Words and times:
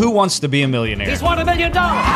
Who 0.00 0.10
wants 0.10 0.38
to 0.38 0.48
be 0.48 0.62
a 0.62 0.66
millionaire? 0.66 1.10
He's 1.10 1.20
won 1.20 1.38
a 1.40 1.44
million 1.44 1.72
dollars. 1.72 2.06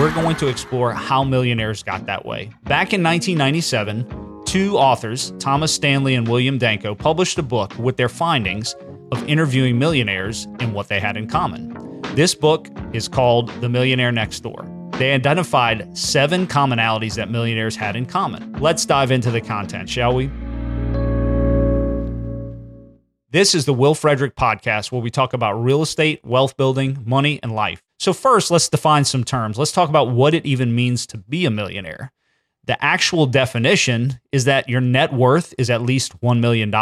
We're 0.00 0.14
going 0.14 0.34
to 0.36 0.48
explore 0.48 0.94
how 0.94 1.24
millionaires 1.24 1.82
got 1.82 2.06
that 2.06 2.24
way. 2.24 2.50
Back 2.62 2.94
in 2.94 3.02
1997, 3.02 4.44
two 4.46 4.78
authors, 4.78 5.34
Thomas 5.38 5.74
Stanley 5.74 6.14
and 6.14 6.26
William 6.26 6.56
Danko, 6.56 6.94
published 6.94 7.38
a 7.38 7.42
book 7.42 7.78
with 7.78 7.98
their 7.98 8.08
findings 8.08 8.74
of 9.12 9.22
interviewing 9.28 9.78
millionaires 9.78 10.46
and 10.58 10.72
what 10.72 10.88
they 10.88 10.98
had 10.98 11.18
in 11.18 11.28
common. 11.28 12.00
This 12.14 12.34
book 12.34 12.70
is 12.94 13.08
called 13.08 13.50
The 13.60 13.68
Millionaire 13.68 14.10
Next 14.10 14.40
Door. 14.40 14.66
They 14.92 15.12
identified 15.12 15.94
seven 15.94 16.46
commonalities 16.46 17.16
that 17.16 17.30
millionaires 17.30 17.76
had 17.76 17.96
in 17.96 18.06
common. 18.06 18.54
Let's 18.54 18.86
dive 18.86 19.10
into 19.10 19.30
the 19.30 19.42
content, 19.42 19.90
shall 19.90 20.14
we? 20.14 20.30
This 23.36 23.54
is 23.54 23.66
the 23.66 23.74
Will 23.74 23.94
Frederick 23.94 24.34
podcast 24.34 24.90
where 24.90 25.02
we 25.02 25.10
talk 25.10 25.34
about 25.34 25.62
real 25.62 25.82
estate, 25.82 26.24
wealth 26.24 26.56
building, 26.56 27.02
money, 27.04 27.38
and 27.42 27.54
life. 27.54 27.82
So, 27.98 28.14
first, 28.14 28.50
let's 28.50 28.70
define 28.70 29.04
some 29.04 29.24
terms. 29.24 29.58
Let's 29.58 29.72
talk 29.72 29.90
about 29.90 30.08
what 30.08 30.32
it 30.32 30.46
even 30.46 30.74
means 30.74 31.06
to 31.08 31.18
be 31.18 31.44
a 31.44 31.50
millionaire. 31.50 32.14
The 32.64 32.82
actual 32.82 33.26
definition 33.26 34.20
is 34.32 34.46
that 34.46 34.70
your 34.70 34.80
net 34.80 35.12
worth 35.12 35.52
is 35.58 35.68
at 35.68 35.82
least 35.82 36.18
$1 36.22 36.40
million. 36.40 36.72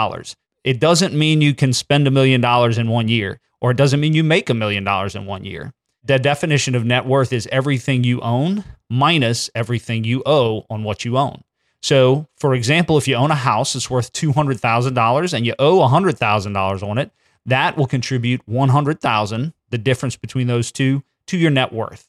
It 0.63 0.79
doesn't 0.79 1.13
mean 1.13 1.41
you 1.41 1.57
can 1.57 1.73
spend 1.73 2.07
a 2.07 2.13
million 2.13 2.41
dollars 2.41 2.79
in 2.79 2.87
one 2.89 3.09
year, 3.09 3.41
or 3.61 3.73
it 3.73 3.77
doesn't 3.77 3.99
mean 3.99 4.15
you 4.15 4.23
make 4.23 4.49
a 4.49 4.55
million 4.55 4.85
dollars 4.85 5.17
in 5.17 5.27
one 5.27 5.45
year 5.45 5.73
the 6.05 6.19
definition 6.19 6.75
of 6.75 6.85
net 6.85 7.07
worth 7.07 7.33
is 7.33 7.49
everything 7.51 8.05
you 8.05 8.21
own 8.21 8.63
minus 8.91 9.49
everything 9.55 10.05
you 10.05 10.23
owe 10.27 10.65
on 10.69 10.85
what 10.85 11.05
you 11.05 11.17
own. 11.17 11.43
So, 11.85 12.27
for 12.39 12.55
example, 12.55 12.97
if 12.97 13.07
you 13.07 13.15
own 13.15 13.31
a 13.31 13.35
house 13.35 13.75
that's 13.75 13.91
worth 13.91 14.11
$200,000 14.15 15.35
and 15.35 15.45
you 15.45 15.55
owe 15.59 15.87
$100,000 15.87 16.83
on 16.83 16.97
it, 16.97 17.11
that 17.45 17.77
will 17.77 17.87
contribute 17.87 18.41
100,000, 18.47 19.53
the 19.69 19.77
difference 19.77 20.17
between 20.17 20.47
those 20.47 20.73
two, 20.73 21.03
to 21.27 21.37
your 21.37 21.51
net 21.51 21.75
worth. 21.75 22.09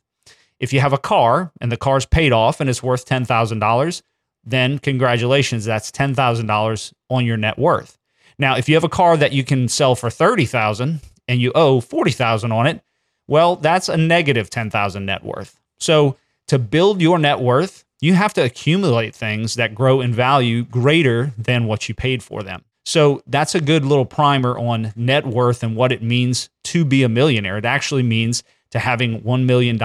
If 0.62 0.72
you 0.72 0.80
have 0.80 0.94
a 0.94 0.98
car 0.98 1.52
and 1.60 1.70
the 1.74 1.76
car's 1.76 2.06
paid 2.06 2.32
off 2.32 2.62
and 2.62 2.70
it's 2.70 2.82
worth 2.82 3.06
$10,000, 3.06 4.02
then 4.46 4.80
congratulations, 4.80 5.66
that's 5.66 5.92
$10,000 5.92 6.94
on 7.10 7.26
your 7.26 7.36
net 7.36 7.60
worth. 7.60 7.98
Now, 8.40 8.56
if 8.56 8.70
you 8.70 8.76
have 8.76 8.86
a 8.86 8.90
car 8.90 9.18
that 9.18 9.34
you 9.34 9.44
can 9.44 9.68
sell 9.68 9.94
for 9.94 10.10
30,000 10.10 11.02
and 11.28 11.42
you 11.42 11.52
owe 11.54 11.82
40,000 11.82 12.50
on 12.50 12.66
it, 12.66 12.82
well, 13.28 13.58
that's 13.58 13.90
a 13.90 13.98
negative 13.98 14.50
10,000 14.50 15.06
net 15.06 15.26
worth. 15.26 15.60
So 15.82 16.16
to 16.48 16.58
build 16.60 17.02
your 17.02 17.20
net 17.20 17.42
worth, 17.42 17.85
you 18.02 18.14
have 18.14 18.34
to 18.34 18.44
accumulate 18.44 19.16
things 19.16 19.56
that 19.56 19.76
grow 19.76 20.02
in 20.02 20.14
value 20.14 20.64
greater 20.64 21.34
than 21.38 21.66
what 21.66 21.88
you 21.88 21.96
paid 21.96 22.22
for 22.22 22.44
them. 22.44 22.64
So 22.86 23.24
that's 23.26 23.56
a 23.56 23.62
good 23.62 23.84
little 23.84 24.06
primer 24.06 24.58
on 24.58 24.94
net 24.96 25.26
worth 25.26 25.64
and 25.64 25.76
what 25.76 25.92
it 25.92 26.04
means 26.04 26.50
to 26.66 26.86
be 26.86 27.04
a 27.04 27.10
millionaire. 27.10 27.58
It 27.58 27.66
actually 27.66 28.04
means 28.04 28.44
to 28.72 28.80
having 28.80 29.22
$1 29.22 29.46
million 29.46 29.80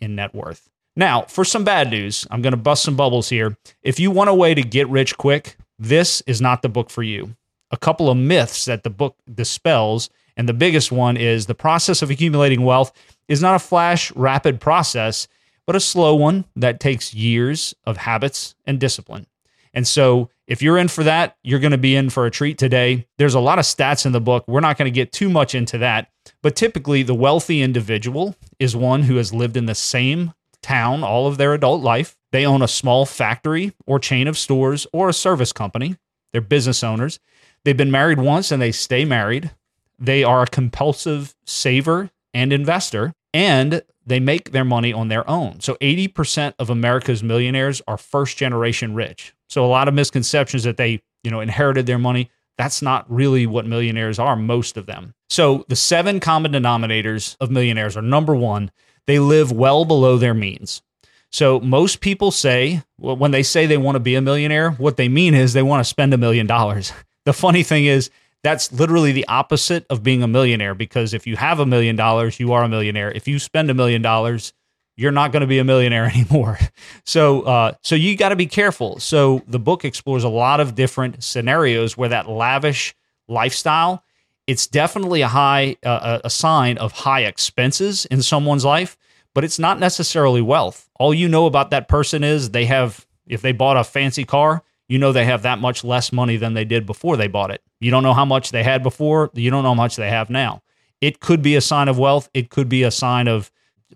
in 0.00 0.14
net 0.14 0.34
worth. 0.34 0.68
Now, 0.94 1.22
for 1.22 1.44
some 1.44 1.64
bad 1.64 1.90
news, 1.90 2.26
I'm 2.30 2.42
going 2.42 2.52
to 2.52 2.58
bust 2.58 2.82
some 2.82 2.96
bubbles 2.96 3.30
here. 3.30 3.56
If 3.82 3.98
you 3.98 4.10
want 4.10 4.28
a 4.28 4.34
way 4.34 4.52
to 4.54 4.62
get 4.62 4.88
rich 4.88 5.16
quick, 5.16 5.56
this 5.78 6.20
is 6.26 6.42
not 6.42 6.60
the 6.60 6.68
book 6.68 6.90
for 6.90 7.02
you. 7.02 7.34
A 7.70 7.78
couple 7.78 8.10
of 8.10 8.18
myths 8.18 8.66
that 8.66 8.82
the 8.82 8.90
book 8.90 9.16
dispels 9.32 10.10
and 10.36 10.46
the 10.46 10.52
biggest 10.52 10.92
one 10.92 11.16
is 11.16 11.46
the 11.46 11.54
process 11.54 12.02
of 12.02 12.10
accumulating 12.10 12.64
wealth 12.64 12.92
is 13.28 13.40
not 13.40 13.54
a 13.54 13.58
flash, 13.58 14.14
rapid 14.14 14.60
process, 14.60 15.26
but 15.66 15.76
a 15.76 15.80
slow 15.80 16.14
one 16.14 16.44
that 16.56 16.80
takes 16.80 17.14
years 17.14 17.74
of 17.84 17.98
habits 17.98 18.54
and 18.64 18.80
discipline. 18.80 19.26
And 19.74 19.86
so, 19.86 20.30
if 20.46 20.60
you're 20.60 20.76
in 20.76 20.88
for 20.88 21.04
that, 21.04 21.36
you're 21.42 21.60
going 21.60 21.70
to 21.72 21.78
be 21.78 21.96
in 21.96 22.10
for 22.10 22.26
a 22.26 22.30
treat 22.30 22.58
today. 22.58 23.06
There's 23.16 23.34
a 23.34 23.40
lot 23.40 23.58
of 23.58 23.64
stats 23.64 24.04
in 24.04 24.12
the 24.12 24.20
book. 24.20 24.44
We're 24.46 24.60
not 24.60 24.76
going 24.76 24.92
to 24.92 24.94
get 24.94 25.12
too 25.12 25.30
much 25.30 25.54
into 25.54 25.78
that. 25.78 26.08
But 26.42 26.56
typically, 26.56 27.02
the 27.02 27.14
wealthy 27.14 27.62
individual 27.62 28.36
is 28.58 28.76
one 28.76 29.04
who 29.04 29.16
has 29.16 29.32
lived 29.32 29.56
in 29.56 29.66
the 29.66 29.74
same 29.74 30.34
town 30.62 31.02
all 31.02 31.26
of 31.26 31.38
their 31.38 31.54
adult 31.54 31.82
life. 31.82 32.16
They 32.32 32.46
own 32.46 32.62
a 32.62 32.68
small 32.68 33.06
factory 33.06 33.72
or 33.86 33.98
chain 33.98 34.26
of 34.26 34.38
stores 34.38 34.86
or 34.92 35.08
a 35.08 35.14
service 35.14 35.52
company. 35.52 35.96
They're 36.32 36.40
business 36.40 36.82
owners. 36.82 37.18
They've 37.64 37.76
been 37.76 37.90
married 37.90 38.18
once 38.18 38.50
and 38.50 38.60
they 38.60 38.72
stay 38.72 39.04
married. 39.04 39.50
They 39.98 40.24
are 40.24 40.42
a 40.42 40.46
compulsive 40.46 41.34
saver 41.46 42.10
and 42.34 42.52
investor, 42.52 43.14
and 43.34 43.82
they 44.04 44.20
make 44.20 44.50
their 44.52 44.64
money 44.64 44.92
on 44.92 45.08
their 45.08 45.28
own. 45.28 45.60
So 45.60 45.76
80% 45.76 46.54
of 46.58 46.70
America's 46.70 47.22
millionaires 47.22 47.80
are 47.86 47.96
first 47.96 48.36
generation 48.36 48.94
rich. 48.94 49.34
So 49.48 49.64
a 49.64 49.66
lot 49.66 49.88
of 49.88 49.94
misconceptions 49.94 50.64
that 50.64 50.76
they, 50.76 51.02
you 51.22 51.30
know, 51.30 51.40
inherited 51.40 51.86
their 51.86 51.98
money. 51.98 52.30
That's 52.58 52.82
not 52.82 53.10
really 53.10 53.46
what 53.46 53.66
millionaires 53.66 54.18
are, 54.18 54.36
most 54.36 54.76
of 54.76 54.86
them. 54.86 55.14
So 55.30 55.64
the 55.68 55.76
seven 55.76 56.20
common 56.20 56.52
denominators 56.52 57.36
of 57.40 57.50
millionaires 57.50 57.96
are 57.96 58.02
number 58.02 58.34
one, 58.34 58.70
they 59.06 59.18
live 59.18 59.50
well 59.50 59.84
below 59.84 60.16
their 60.16 60.34
means. 60.34 60.82
So 61.30 61.58
most 61.60 62.00
people 62.00 62.30
say, 62.30 62.82
well, 62.98 63.16
when 63.16 63.30
they 63.30 63.42
say 63.42 63.64
they 63.64 63.78
want 63.78 63.96
to 63.96 64.00
be 64.00 64.14
a 64.14 64.20
millionaire, 64.20 64.72
what 64.72 64.98
they 64.98 65.08
mean 65.08 65.34
is 65.34 65.52
they 65.52 65.62
want 65.62 65.80
to 65.80 65.88
spend 65.88 66.12
a 66.12 66.18
million 66.18 66.46
dollars. 66.46 66.92
The 67.24 67.32
funny 67.32 67.62
thing 67.62 67.84
is, 67.84 68.10
that's 68.42 68.72
literally 68.72 69.12
the 69.12 69.26
opposite 69.28 69.86
of 69.88 70.02
being 70.02 70.22
a 70.22 70.28
millionaire 70.28 70.74
because 70.74 71.14
if 71.14 71.26
you 71.26 71.36
have 71.36 71.60
a 71.60 71.66
million 71.66 71.96
dollars, 71.96 72.40
you 72.40 72.52
are 72.52 72.64
a 72.64 72.68
millionaire. 72.68 73.10
If 73.12 73.28
you 73.28 73.38
spend 73.38 73.70
a 73.70 73.74
million 73.74 74.02
dollars, 74.02 74.52
you're 74.96 75.12
not 75.12 75.32
going 75.32 75.42
to 75.42 75.46
be 75.46 75.58
a 75.58 75.64
millionaire 75.64 76.04
anymore. 76.14 76.58
So, 77.04 77.42
uh, 77.42 77.72
so 77.82 77.94
you 77.94 78.16
got 78.16 78.30
to 78.30 78.36
be 78.36 78.46
careful. 78.46 78.98
So 78.98 79.42
the 79.46 79.58
book 79.58 79.84
explores 79.84 80.24
a 80.24 80.28
lot 80.28 80.60
of 80.60 80.74
different 80.74 81.22
scenarios 81.22 81.96
where 81.96 82.08
that 82.08 82.28
lavish 82.28 82.94
lifestyle, 83.28 84.02
it's 84.46 84.66
definitely 84.66 85.22
a 85.22 85.28
high, 85.28 85.76
uh, 85.84 86.20
a 86.24 86.30
sign 86.30 86.78
of 86.78 86.92
high 86.92 87.22
expenses 87.22 88.06
in 88.06 88.22
someone's 88.22 88.64
life, 88.64 88.96
but 89.34 89.44
it's 89.44 89.58
not 89.58 89.78
necessarily 89.78 90.42
wealth. 90.42 90.90
All 90.98 91.14
you 91.14 91.28
know 91.28 91.46
about 91.46 91.70
that 91.70 91.88
person 91.88 92.24
is 92.24 92.50
they 92.50 92.66
have, 92.66 93.06
if 93.26 93.40
they 93.40 93.52
bought 93.52 93.76
a 93.76 93.84
fancy 93.84 94.24
car, 94.24 94.62
you 94.88 94.98
know 94.98 95.12
they 95.12 95.24
have 95.24 95.42
that 95.42 95.58
much 95.58 95.84
less 95.84 96.12
money 96.12 96.36
than 96.36 96.54
they 96.54 96.64
did 96.64 96.84
before 96.84 97.16
they 97.16 97.28
bought 97.28 97.50
it. 97.50 97.62
You 97.82 97.90
don't 97.90 98.02
know 98.02 98.14
how 98.14 98.24
much 98.24 98.52
they 98.52 98.62
had 98.62 98.82
before, 98.82 99.30
you 99.34 99.50
don't 99.50 99.64
know 99.64 99.70
how 99.70 99.74
much 99.74 99.96
they 99.96 100.08
have 100.08 100.30
now. 100.30 100.62
It 101.00 101.18
could 101.18 101.42
be 101.42 101.56
a 101.56 101.60
sign 101.60 101.88
of 101.88 101.98
wealth, 101.98 102.30
it 102.32 102.48
could 102.48 102.68
be 102.68 102.84
a 102.84 102.90
sign 102.90 103.26
of 103.26 103.50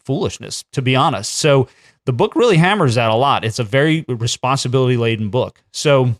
foolishness, 0.04 0.64
to 0.72 0.82
be 0.82 0.96
honest. 0.96 1.36
So 1.36 1.68
the 2.04 2.12
book 2.12 2.34
really 2.34 2.56
hammers 2.56 2.96
that 2.96 3.10
a 3.10 3.14
lot. 3.14 3.44
It's 3.44 3.58
a 3.58 3.64
very 3.64 4.04
responsibility 4.08 4.96
laden 4.96 5.30
book. 5.30 5.62
So 5.72 6.14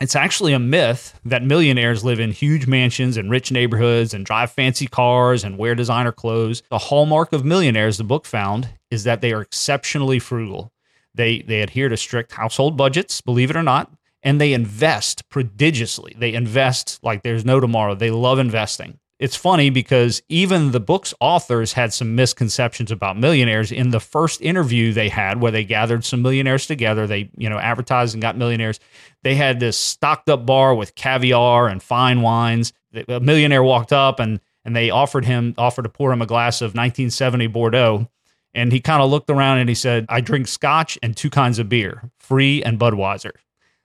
it's 0.00 0.16
actually 0.16 0.52
a 0.52 0.58
myth 0.58 1.18
that 1.24 1.42
millionaires 1.42 2.04
live 2.04 2.20
in 2.20 2.30
huge 2.30 2.66
mansions 2.66 3.16
and 3.16 3.30
rich 3.30 3.50
neighborhoods 3.50 4.14
and 4.14 4.24
drive 4.24 4.52
fancy 4.52 4.86
cars 4.86 5.44
and 5.44 5.58
wear 5.58 5.74
designer 5.74 6.12
clothes. 6.12 6.62
The 6.70 6.78
hallmark 6.78 7.32
of 7.32 7.44
millionaires, 7.44 7.98
the 7.98 8.04
book 8.04 8.24
found, 8.24 8.68
is 8.90 9.04
that 9.04 9.20
they 9.20 9.32
are 9.32 9.42
exceptionally 9.42 10.20
frugal. 10.20 10.72
They 11.14 11.42
they 11.42 11.62
adhere 11.62 11.88
to 11.88 11.96
strict 11.96 12.32
household 12.32 12.76
budgets, 12.76 13.20
believe 13.20 13.50
it 13.50 13.56
or 13.56 13.62
not, 13.62 13.90
and 14.22 14.40
they 14.40 14.52
invest 14.52 15.28
prodigiously. 15.28 16.14
They 16.18 16.34
invest 16.34 16.98
like 17.02 17.22
there's 17.22 17.44
no 17.44 17.60
tomorrow. 17.60 17.94
They 17.94 18.10
love 18.10 18.38
investing. 18.38 18.98
It's 19.18 19.34
funny 19.34 19.70
because 19.70 20.22
even 20.28 20.70
the 20.70 20.78
book's 20.78 21.12
authors 21.18 21.72
had 21.72 21.92
some 21.92 22.14
misconceptions 22.14 22.92
about 22.92 23.18
millionaires 23.18 23.72
in 23.72 23.90
the 23.90 23.98
first 23.98 24.40
interview 24.40 24.92
they 24.92 25.08
had 25.08 25.40
where 25.40 25.50
they 25.50 25.64
gathered 25.64 26.04
some 26.04 26.22
millionaires 26.22 26.66
together. 26.66 27.06
They, 27.06 27.28
you 27.36 27.50
know, 27.50 27.58
advertised 27.58 28.14
and 28.14 28.22
got 28.22 28.36
millionaires. 28.36 28.78
They 29.24 29.34
had 29.34 29.58
this 29.58 29.76
stocked 29.76 30.28
up 30.28 30.46
bar 30.46 30.72
with 30.74 30.94
caviar 30.94 31.66
and 31.66 31.82
fine 31.82 32.22
wines. 32.22 32.72
A 33.08 33.18
millionaire 33.18 33.62
walked 33.62 33.92
up 33.92 34.20
and 34.20 34.40
and 34.64 34.76
they 34.76 34.90
offered 34.90 35.24
him 35.24 35.54
offered 35.58 35.82
to 35.82 35.88
pour 35.88 36.12
him 36.12 36.22
a 36.22 36.26
glass 36.26 36.60
of 36.60 36.74
1970 36.74 37.48
Bordeaux 37.48 38.08
and 38.54 38.72
he 38.72 38.80
kind 38.80 39.02
of 39.02 39.10
looked 39.10 39.30
around 39.30 39.58
and 39.58 39.68
he 39.68 39.74
said, 39.74 40.06
I 40.08 40.20
drink 40.20 40.48
scotch 40.48 40.98
and 41.02 41.16
two 41.16 41.30
kinds 41.30 41.58
of 41.58 41.68
beer, 41.68 42.10
free 42.18 42.62
and 42.62 42.78
Budweiser. 42.78 43.32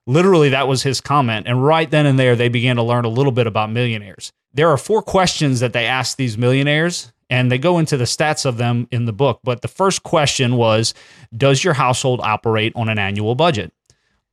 Literally, 0.06 0.50
that 0.50 0.68
was 0.68 0.84
his 0.84 1.00
comment. 1.02 1.48
And 1.48 1.64
right 1.64 1.90
then 1.90 2.06
and 2.06 2.20
there, 2.20 2.36
they 2.36 2.50
began 2.50 2.76
to 2.76 2.84
learn 2.84 3.06
a 3.06 3.10
little 3.10 3.32
bit 3.32 3.48
about 3.48 3.72
millionaires. 3.72 4.32
There 4.54 4.70
are 4.70 4.78
four 4.78 5.02
questions 5.02 5.62
that 5.62 5.74
they 5.74 5.86
asked 5.86 6.18
these 6.18 6.38
millionaires, 6.38 7.12
and 7.30 7.52
they 7.52 7.58
go 7.58 7.80
into 7.80 7.98
the 7.98 8.04
stats 8.04 8.46
of 8.46 8.58
them 8.58 8.88
in 8.92 9.06
the 9.06 9.14
book. 9.14 9.40
But 9.44 9.62
the 9.62 9.68
first 9.68 10.04
question 10.04 10.56
was 10.56 10.94
Does 11.36 11.64
your 11.64 11.74
household 11.74 12.20
operate 12.22 12.74
on 12.76 12.90
an 12.90 13.00
annual 13.00 13.36
budget? 13.36 13.72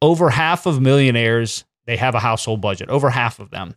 Over 0.02 0.30
half 0.30 0.66
of 0.66 0.80
millionaires, 0.80 1.64
they 1.86 1.96
have 1.96 2.14
a 2.14 2.20
household 2.20 2.60
budget, 2.60 2.88
over 2.88 3.10
half 3.10 3.38
of 3.38 3.50
them. 3.50 3.76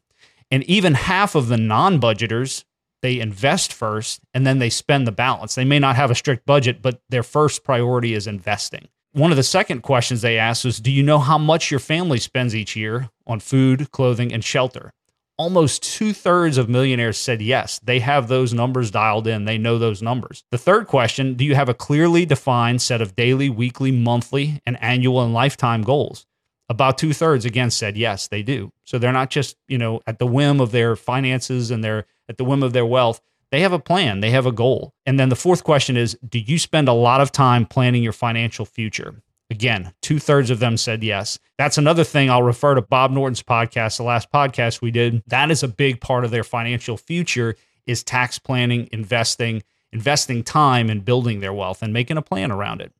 And 0.49 0.63
even 0.63 0.93
half 0.93 1.35
of 1.35 1.47
the 1.47 1.57
non 1.57 1.99
budgeters 1.99 2.63
they 3.03 3.19
invest 3.19 3.73
first 3.73 4.21
and 4.33 4.47
then 4.47 4.59
they 4.59 4.69
spend 4.69 5.05
the 5.05 5.11
balance. 5.11 5.55
They 5.55 5.65
may 5.65 5.77
not 5.77 5.97
have 5.97 6.09
a 6.09 6.15
strict 6.15 6.45
budget, 6.45 6.81
but 6.81 7.01
their 7.09 7.21
first 7.21 7.65
priority 7.65 8.13
is 8.13 8.27
investing. 8.27 8.87
One 9.13 9.29
of 9.29 9.37
the 9.37 9.43
second 9.43 9.83
questions 9.83 10.23
they 10.23 10.39
asked 10.39 10.65
was 10.65 10.79
Do 10.79 10.91
you 10.91 11.03
know 11.03 11.19
how 11.19 11.37
much 11.37 11.69
your 11.69 11.79
family 11.79 12.17
spends 12.17 12.55
each 12.55 12.75
year 12.75 13.11
on 13.27 13.39
food, 13.39 13.91
clothing, 13.91 14.33
and 14.33 14.43
shelter? 14.43 14.91
Almost 15.37 15.83
two 15.83 16.13
thirds 16.13 16.57
of 16.57 16.67
millionaires 16.67 17.19
said 17.19 17.39
yes. 17.39 17.79
They 17.83 17.99
have 17.99 18.27
those 18.27 18.55
numbers 18.55 18.89
dialed 18.89 19.27
in. 19.27 19.45
They 19.45 19.59
know 19.59 19.77
those 19.77 20.01
numbers. 20.01 20.43
The 20.49 20.57
third 20.57 20.87
question 20.87 21.35
Do 21.35 21.45
you 21.45 21.53
have 21.53 21.69
a 21.69 21.75
clearly 21.75 22.25
defined 22.25 22.81
set 22.81 23.01
of 23.01 23.15
daily, 23.15 23.51
weekly, 23.51 23.91
monthly, 23.91 24.59
and 24.65 24.81
annual 24.81 25.21
and 25.21 25.31
lifetime 25.31 25.83
goals? 25.83 26.25
About 26.67 26.97
two 26.97 27.13
thirds 27.13 27.45
again 27.45 27.69
said 27.69 27.95
yes, 27.95 28.27
they 28.27 28.41
do. 28.41 28.71
So 28.83 28.97
they're 28.97 29.13
not 29.13 29.29
just, 29.29 29.57
you 29.67 29.77
know, 29.77 30.01
at 30.07 30.17
the 30.17 30.25
whim 30.25 30.59
of 30.59 30.71
their 30.71 30.95
finances 30.95 31.69
and 31.69 31.83
they're 31.83 32.07
at 32.27 32.37
the 32.37 32.45
whim 32.45 32.63
of 32.63 32.73
their 32.73 32.85
wealth. 32.85 33.21
They 33.53 33.61
have 33.61 33.71
a 33.71 33.77
plan, 33.77 34.21
they 34.21 34.31
have 34.31 34.47
a 34.47 34.51
goal. 34.51 34.95
And 35.05 35.19
then 35.19 35.29
the 35.29 35.35
fourth 35.35 35.63
question 35.63 35.95
is 35.95 36.17
Do 36.27 36.39
you 36.39 36.57
spend 36.57 36.87
a 36.87 36.93
lot 36.93 37.21
of 37.21 37.31
time 37.31 37.67
planning 37.67 38.01
your 38.01 38.11
financial 38.11 38.65
future? 38.65 39.21
Again, 39.51 39.93
two 40.01 40.17
thirds 40.17 40.49
of 40.49 40.57
them 40.57 40.75
said 40.75 41.03
yes. 41.03 41.37
That's 41.59 41.77
another 41.77 42.03
thing 42.03 42.31
I'll 42.31 42.41
refer 42.41 42.73
to 42.73 42.81
Bob 42.81 43.11
Norton's 43.11 43.43
podcast, 43.43 43.97
the 43.97 44.03
last 44.03 44.31
podcast 44.31 44.81
we 44.81 44.89
did. 44.89 45.21
That 45.27 45.51
is 45.51 45.61
a 45.61 45.67
big 45.67 46.01
part 46.01 46.25
of 46.25 46.31
their 46.31 46.43
financial 46.43 46.97
future 46.97 47.55
is 47.85 48.03
tax 48.03 48.39
planning, 48.39 48.89
investing, 48.91 49.61
investing 49.91 50.41
time 50.41 50.89
in 50.89 51.01
building 51.01 51.39
their 51.39 51.53
wealth 51.53 51.83
and 51.83 51.93
making 51.93 52.17
a 52.17 52.23
plan 52.23 52.51
around 52.51 52.81
it. 52.81 52.91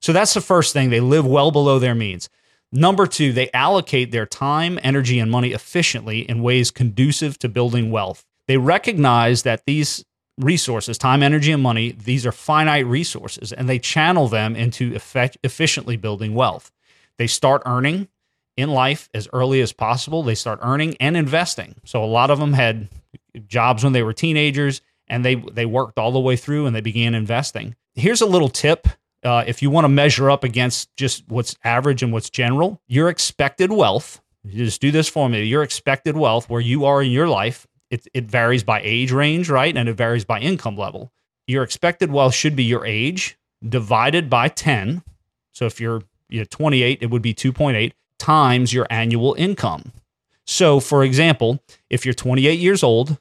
So 0.00 0.12
that's 0.12 0.34
the 0.34 0.40
first 0.40 0.72
thing. 0.72 0.90
They 0.90 0.98
live 0.98 1.24
well 1.24 1.52
below 1.52 1.78
their 1.78 1.94
means. 1.94 2.28
Number 2.72 3.06
two, 3.06 3.32
they 3.32 3.52
allocate 3.52 4.10
their 4.10 4.26
time, 4.26 4.80
energy, 4.82 5.20
and 5.20 5.30
money 5.30 5.52
efficiently 5.52 6.28
in 6.28 6.42
ways 6.42 6.72
conducive 6.72 7.38
to 7.38 7.48
building 7.48 7.92
wealth. 7.92 8.26
They 8.48 8.56
recognize 8.56 9.42
that 9.42 9.64
these 9.66 10.04
resources, 10.38 10.98
time, 10.98 11.22
energy, 11.22 11.52
and 11.52 11.62
money, 11.62 11.92
these 11.92 12.26
are 12.26 12.32
finite 12.32 12.86
resources, 12.86 13.52
and 13.52 13.68
they 13.68 13.78
channel 13.78 14.28
them 14.28 14.56
into 14.56 14.94
effect, 14.94 15.38
efficiently 15.42 15.96
building 15.96 16.34
wealth. 16.34 16.72
They 17.18 17.26
start 17.26 17.62
earning 17.66 18.08
in 18.56 18.70
life 18.70 19.08
as 19.14 19.28
early 19.32 19.60
as 19.60 19.72
possible. 19.72 20.22
They 20.22 20.34
start 20.34 20.58
earning 20.62 20.96
and 21.00 21.16
investing. 21.16 21.76
So 21.84 22.02
a 22.02 22.06
lot 22.06 22.30
of 22.30 22.38
them 22.38 22.52
had 22.52 22.88
jobs 23.46 23.84
when 23.84 23.92
they 23.92 24.02
were 24.02 24.12
teenagers, 24.12 24.80
and 25.08 25.24
they 25.24 25.34
they 25.34 25.66
worked 25.66 25.98
all 25.98 26.12
the 26.12 26.20
way 26.20 26.36
through, 26.36 26.66
and 26.66 26.74
they 26.74 26.80
began 26.80 27.14
investing. 27.14 27.76
Here's 27.94 28.20
a 28.20 28.26
little 28.26 28.48
tip. 28.48 28.88
Uh, 29.22 29.44
if 29.46 29.62
you 29.62 29.70
want 29.70 29.84
to 29.84 29.88
measure 29.88 30.30
up 30.30 30.42
against 30.42 30.94
just 30.96 31.22
what's 31.28 31.54
average 31.62 32.02
and 32.02 32.12
what's 32.12 32.28
general, 32.28 32.80
your 32.88 33.08
expected 33.08 33.70
wealth, 33.70 34.20
you 34.42 34.64
just 34.64 34.80
do 34.80 34.90
this 34.90 35.08
formula, 35.08 35.44
your 35.44 35.62
expected 35.62 36.16
wealth, 36.16 36.50
where 36.50 36.60
you 36.60 36.84
are 36.84 37.02
in 37.02 37.10
your 37.10 37.28
life, 37.28 37.66
it, 37.92 38.08
it 38.14 38.24
varies 38.24 38.64
by 38.64 38.80
age 38.82 39.12
range, 39.12 39.50
right? 39.50 39.76
And 39.76 39.86
it 39.86 39.92
varies 39.92 40.24
by 40.24 40.40
income 40.40 40.78
level. 40.78 41.12
Your 41.46 41.62
expected 41.62 42.10
wealth 42.10 42.34
should 42.34 42.56
be 42.56 42.64
your 42.64 42.86
age 42.86 43.36
divided 43.68 44.30
by 44.30 44.48
10. 44.48 45.02
So 45.52 45.66
if 45.66 45.78
you're, 45.78 46.02
you're 46.30 46.46
28, 46.46 46.98
it 47.02 47.10
would 47.10 47.20
be 47.20 47.34
2.8 47.34 47.92
times 48.18 48.72
your 48.72 48.86
annual 48.88 49.34
income. 49.36 49.92
So, 50.46 50.80
for 50.80 51.04
example, 51.04 51.62
if 51.90 52.06
you're 52.06 52.14
28 52.14 52.58
years 52.58 52.82
old, 52.82 53.18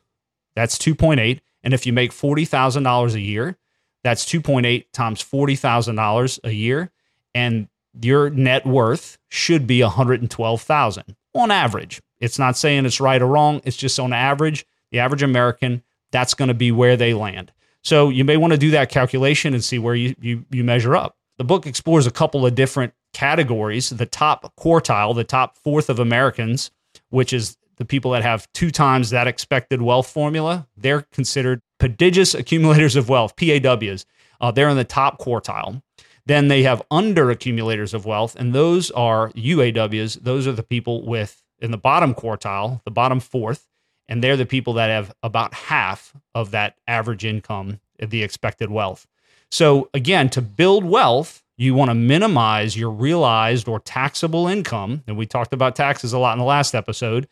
that's 0.56 0.78
2.8. 0.78 1.42
And 1.64 1.74
if 1.74 1.86
you 1.86 1.92
make 1.92 2.12
$40,000 2.12 3.14
a 3.14 3.20
year, 3.20 3.58
that's 4.04 4.24
2.8 4.26 4.86
times 4.94 5.22
$40,000 5.22 6.40
a 6.46 6.54
year. 6.54 6.92
And 7.36 7.68
your 8.02 8.30
net 8.30 8.66
worth 8.66 9.18
should 9.28 9.68
be 9.68 9.84
112,000 9.84 11.16
on 11.34 11.52
average. 11.52 12.02
It's 12.22 12.40
not 12.40 12.56
saying 12.56 12.86
it's 12.86 13.02
right 13.02 13.22
or 13.22 13.28
wrong. 13.28 13.62
It's 13.66 13.76
just 13.76 14.00
on 14.00 14.14
average, 14.14 14.66
the 14.92 15.00
average 15.00 15.24
American, 15.24 15.84
that's 16.12 16.34
going 16.34 16.48
to 16.48 16.54
be 16.54 16.72
where 16.72 16.96
they 16.96 17.14
land. 17.14 17.52
So 17.84 18.10
you 18.10 18.24
may 18.24 18.38
want 18.38 18.54
to 18.54 18.60
do 18.60 18.72
that 18.72 18.90
calculation 18.90 19.54
and 19.54 19.64
see 19.64 19.80
where 19.80 19.96
you, 19.96 20.16
you, 20.22 20.46
you 20.52 20.64
measure 20.64 20.96
up. 20.96 21.18
The 21.38 21.44
book 21.44 21.66
explores 21.66 22.06
a 22.06 22.12
couple 22.12 22.46
of 22.46 22.54
different 22.54 22.94
categories. 23.14 23.90
The 23.90 24.06
top 24.06 24.56
quartile, 24.56 25.16
the 25.16 25.24
top 25.24 25.58
fourth 25.58 25.90
of 25.90 26.00
Americans, 26.00 26.70
which 27.10 27.34
is 27.34 27.58
the 27.78 27.86
people 27.86 28.12
that 28.12 28.22
have 28.22 28.48
two 28.54 28.70
times 28.70 29.10
that 29.10 29.28
expected 29.28 29.82
wealth 29.82 30.08
formula, 30.08 30.68
they're 30.78 31.02
considered 31.12 31.62
prodigious 31.80 32.36
accumulators 32.36 32.96
of 32.96 33.10
wealth, 33.10 33.36
PAWs. 33.36 34.06
Uh, 34.40 34.52
they're 34.52 34.70
in 34.70 34.78
the 34.78 34.84
top 34.84 35.20
quartile. 35.20 35.82
Then 36.28 36.48
they 36.48 36.62
have 36.64 36.84
under 36.92 37.32
accumulators 37.32 37.96
of 37.96 38.06
wealth, 38.06 38.36
and 38.36 38.54
those 38.54 38.92
are 38.92 39.32
UAWs. 39.32 40.22
Those 40.22 40.46
are 40.46 40.52
the 40.52 40.64
people 40.64 41.04
with 41.04 41.41
in 41.62 41.72
the 41.72 41.78
bottom 41.78 42.14
quartile, 42.14 42.84
the 42.84 42.92
bottom 42.92 43.20
fourth, 43.20 43.68
and 44.08 44.24
they're 44.24 44.38
the 44.38 44.46
people 44.46 44.74
that 44.74 44.90
have 44.90 45.14
about 45.24 45.54
half 45.54 46.14
of 46.36 46.52
that 46.52 46.78
average 46.88 47.24
income, 47.24 47.80
uh, 48.02 48.06
the 48.10 48.24
expected 48.24 48.70
wealth. 48.70 49.08
So, 49.50 49.90
again, 49.94 50.30
to 50.32 50.42
build 50.42 50.84
wealth, 50.84 51.44
you 51.58 51.74
want 51.76 51.90
to 51.90 51.96
minimize 51.96 52.76
your 52.76 52.90
realized 52.90 53.68
or 53.68 53.80
taxable 53.80 54.48
income. 54.48 55.04
And 55.08 55.18
we 55.18 55.26
talked 55.26 55.54
about 55.54 55.76
taxes 55.76 56.14
a 56.14 56.20
lot 56.20 56.34
in 56.34 56.40
the 56.40 56.46
last 56.46 56.74
episode, 56.74 57.28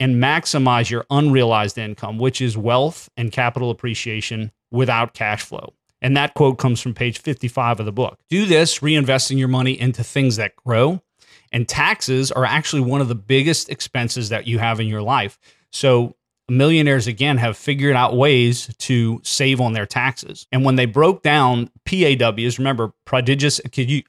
and 0.00 0.22
maximize 0.22 0.90
your 0.90 1.04
unrealized 1.10 1.76
income, 1.76 2.18
which 2.18 2.40
is 2.40 2.56
wealth 2.56 3.08
and 3.16 3.32
capital 3.32 3.70
appreciation 3.70 4.52
without 4.70 5.12
cash 5.12 5.42
flow. 5.42 5.74
And 6.00 6.16
that 6.16 6.34
quote 6.34 6.58
comes 6.58 6.80
from 6.80 6.94
page 6.94 7.18
55 7.18 7.80
of 7.80 7.86
the 7.86 7.92
book. 7.92 8.18
Do 8.28 8.46
this, 8.46 8.78
reinvesting 8.78 9.38
your 9.38 9.48
money 9.48 9.78
into 9.78 10.04
things 10.04 10.36
that 10.36 10.54
grow 10.54 11.02
and 11.52 11.68
taxes 11.68 12.30
are 12.32 12.44
actually 12.44 12.82
one 12.82 13.00
of 13.00 13.08
the 13.08 13.14
biggest 13.14 13.68
expenses 13.68 14.28
that 14.28 14.46
you 14.46 14.58
have 14.58 14.80
in 14.80 14.86
your 14.86 15.02
life. 15.02 15.38
So 15.70 16.16
millionaires 16.48 17.06
again 17.06 17.36
have 17.36 17.56
figured 17.56 17.94
out 17.94 18.16
ways 18.16 18.74
to 18.78 19.20
save 19.22 19.60
on 19.60 19.74
their 19.74 19.86
taxes. 19.86 20.46
And 20.50 20.64
when 20.64 20.76
they 20.76 20.86
broke 20.86 21.22
down 21.22 21.70
PAWs, 21.84 22.58
remember 22.58 22.92
prodigious 23.04 23.60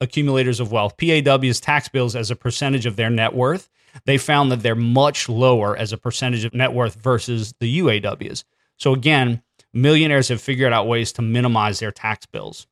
accumulators 0.01 0.59
of 0.59 0.71
wealth, 0.71 0.95
PAWs 0.97 1.59
tax 1.59 1.89
bills 1.89 2.15
as 2.15 2.31
a 2.31 2.35
percentage 2.35 2.85
of 2.85 2.95
their 2.95 3.09
net 3.09 3.33
worth, 3.33 3.69
they 4.05 4.17
found 4.17 4.51
that 4.51 4.61
they're 4.61 4.75
much 4.75 5.27
lower 5.27 5.75
as 5.75 5.91
a 5.91 5.97
percentage 5.97 6.45
of 6.45 6.53
net 6.53 6.73
worth 6.73 6.95
versus 6.95 7.53
the 7.59 7.79
UAWs. 7.79 8.43
So 8.77 8.93
again, 8.93 9.41
millionaires 9.73 10.29
have 10.29 10.41
figured 10.41 10.71
out 10.71 10.87
ways 10.87 11.11
to 11.13 11.21
minimize 11.21 11.79
their 11.79 11.91
tax 11.91 12.25
bills. 12.25 12.67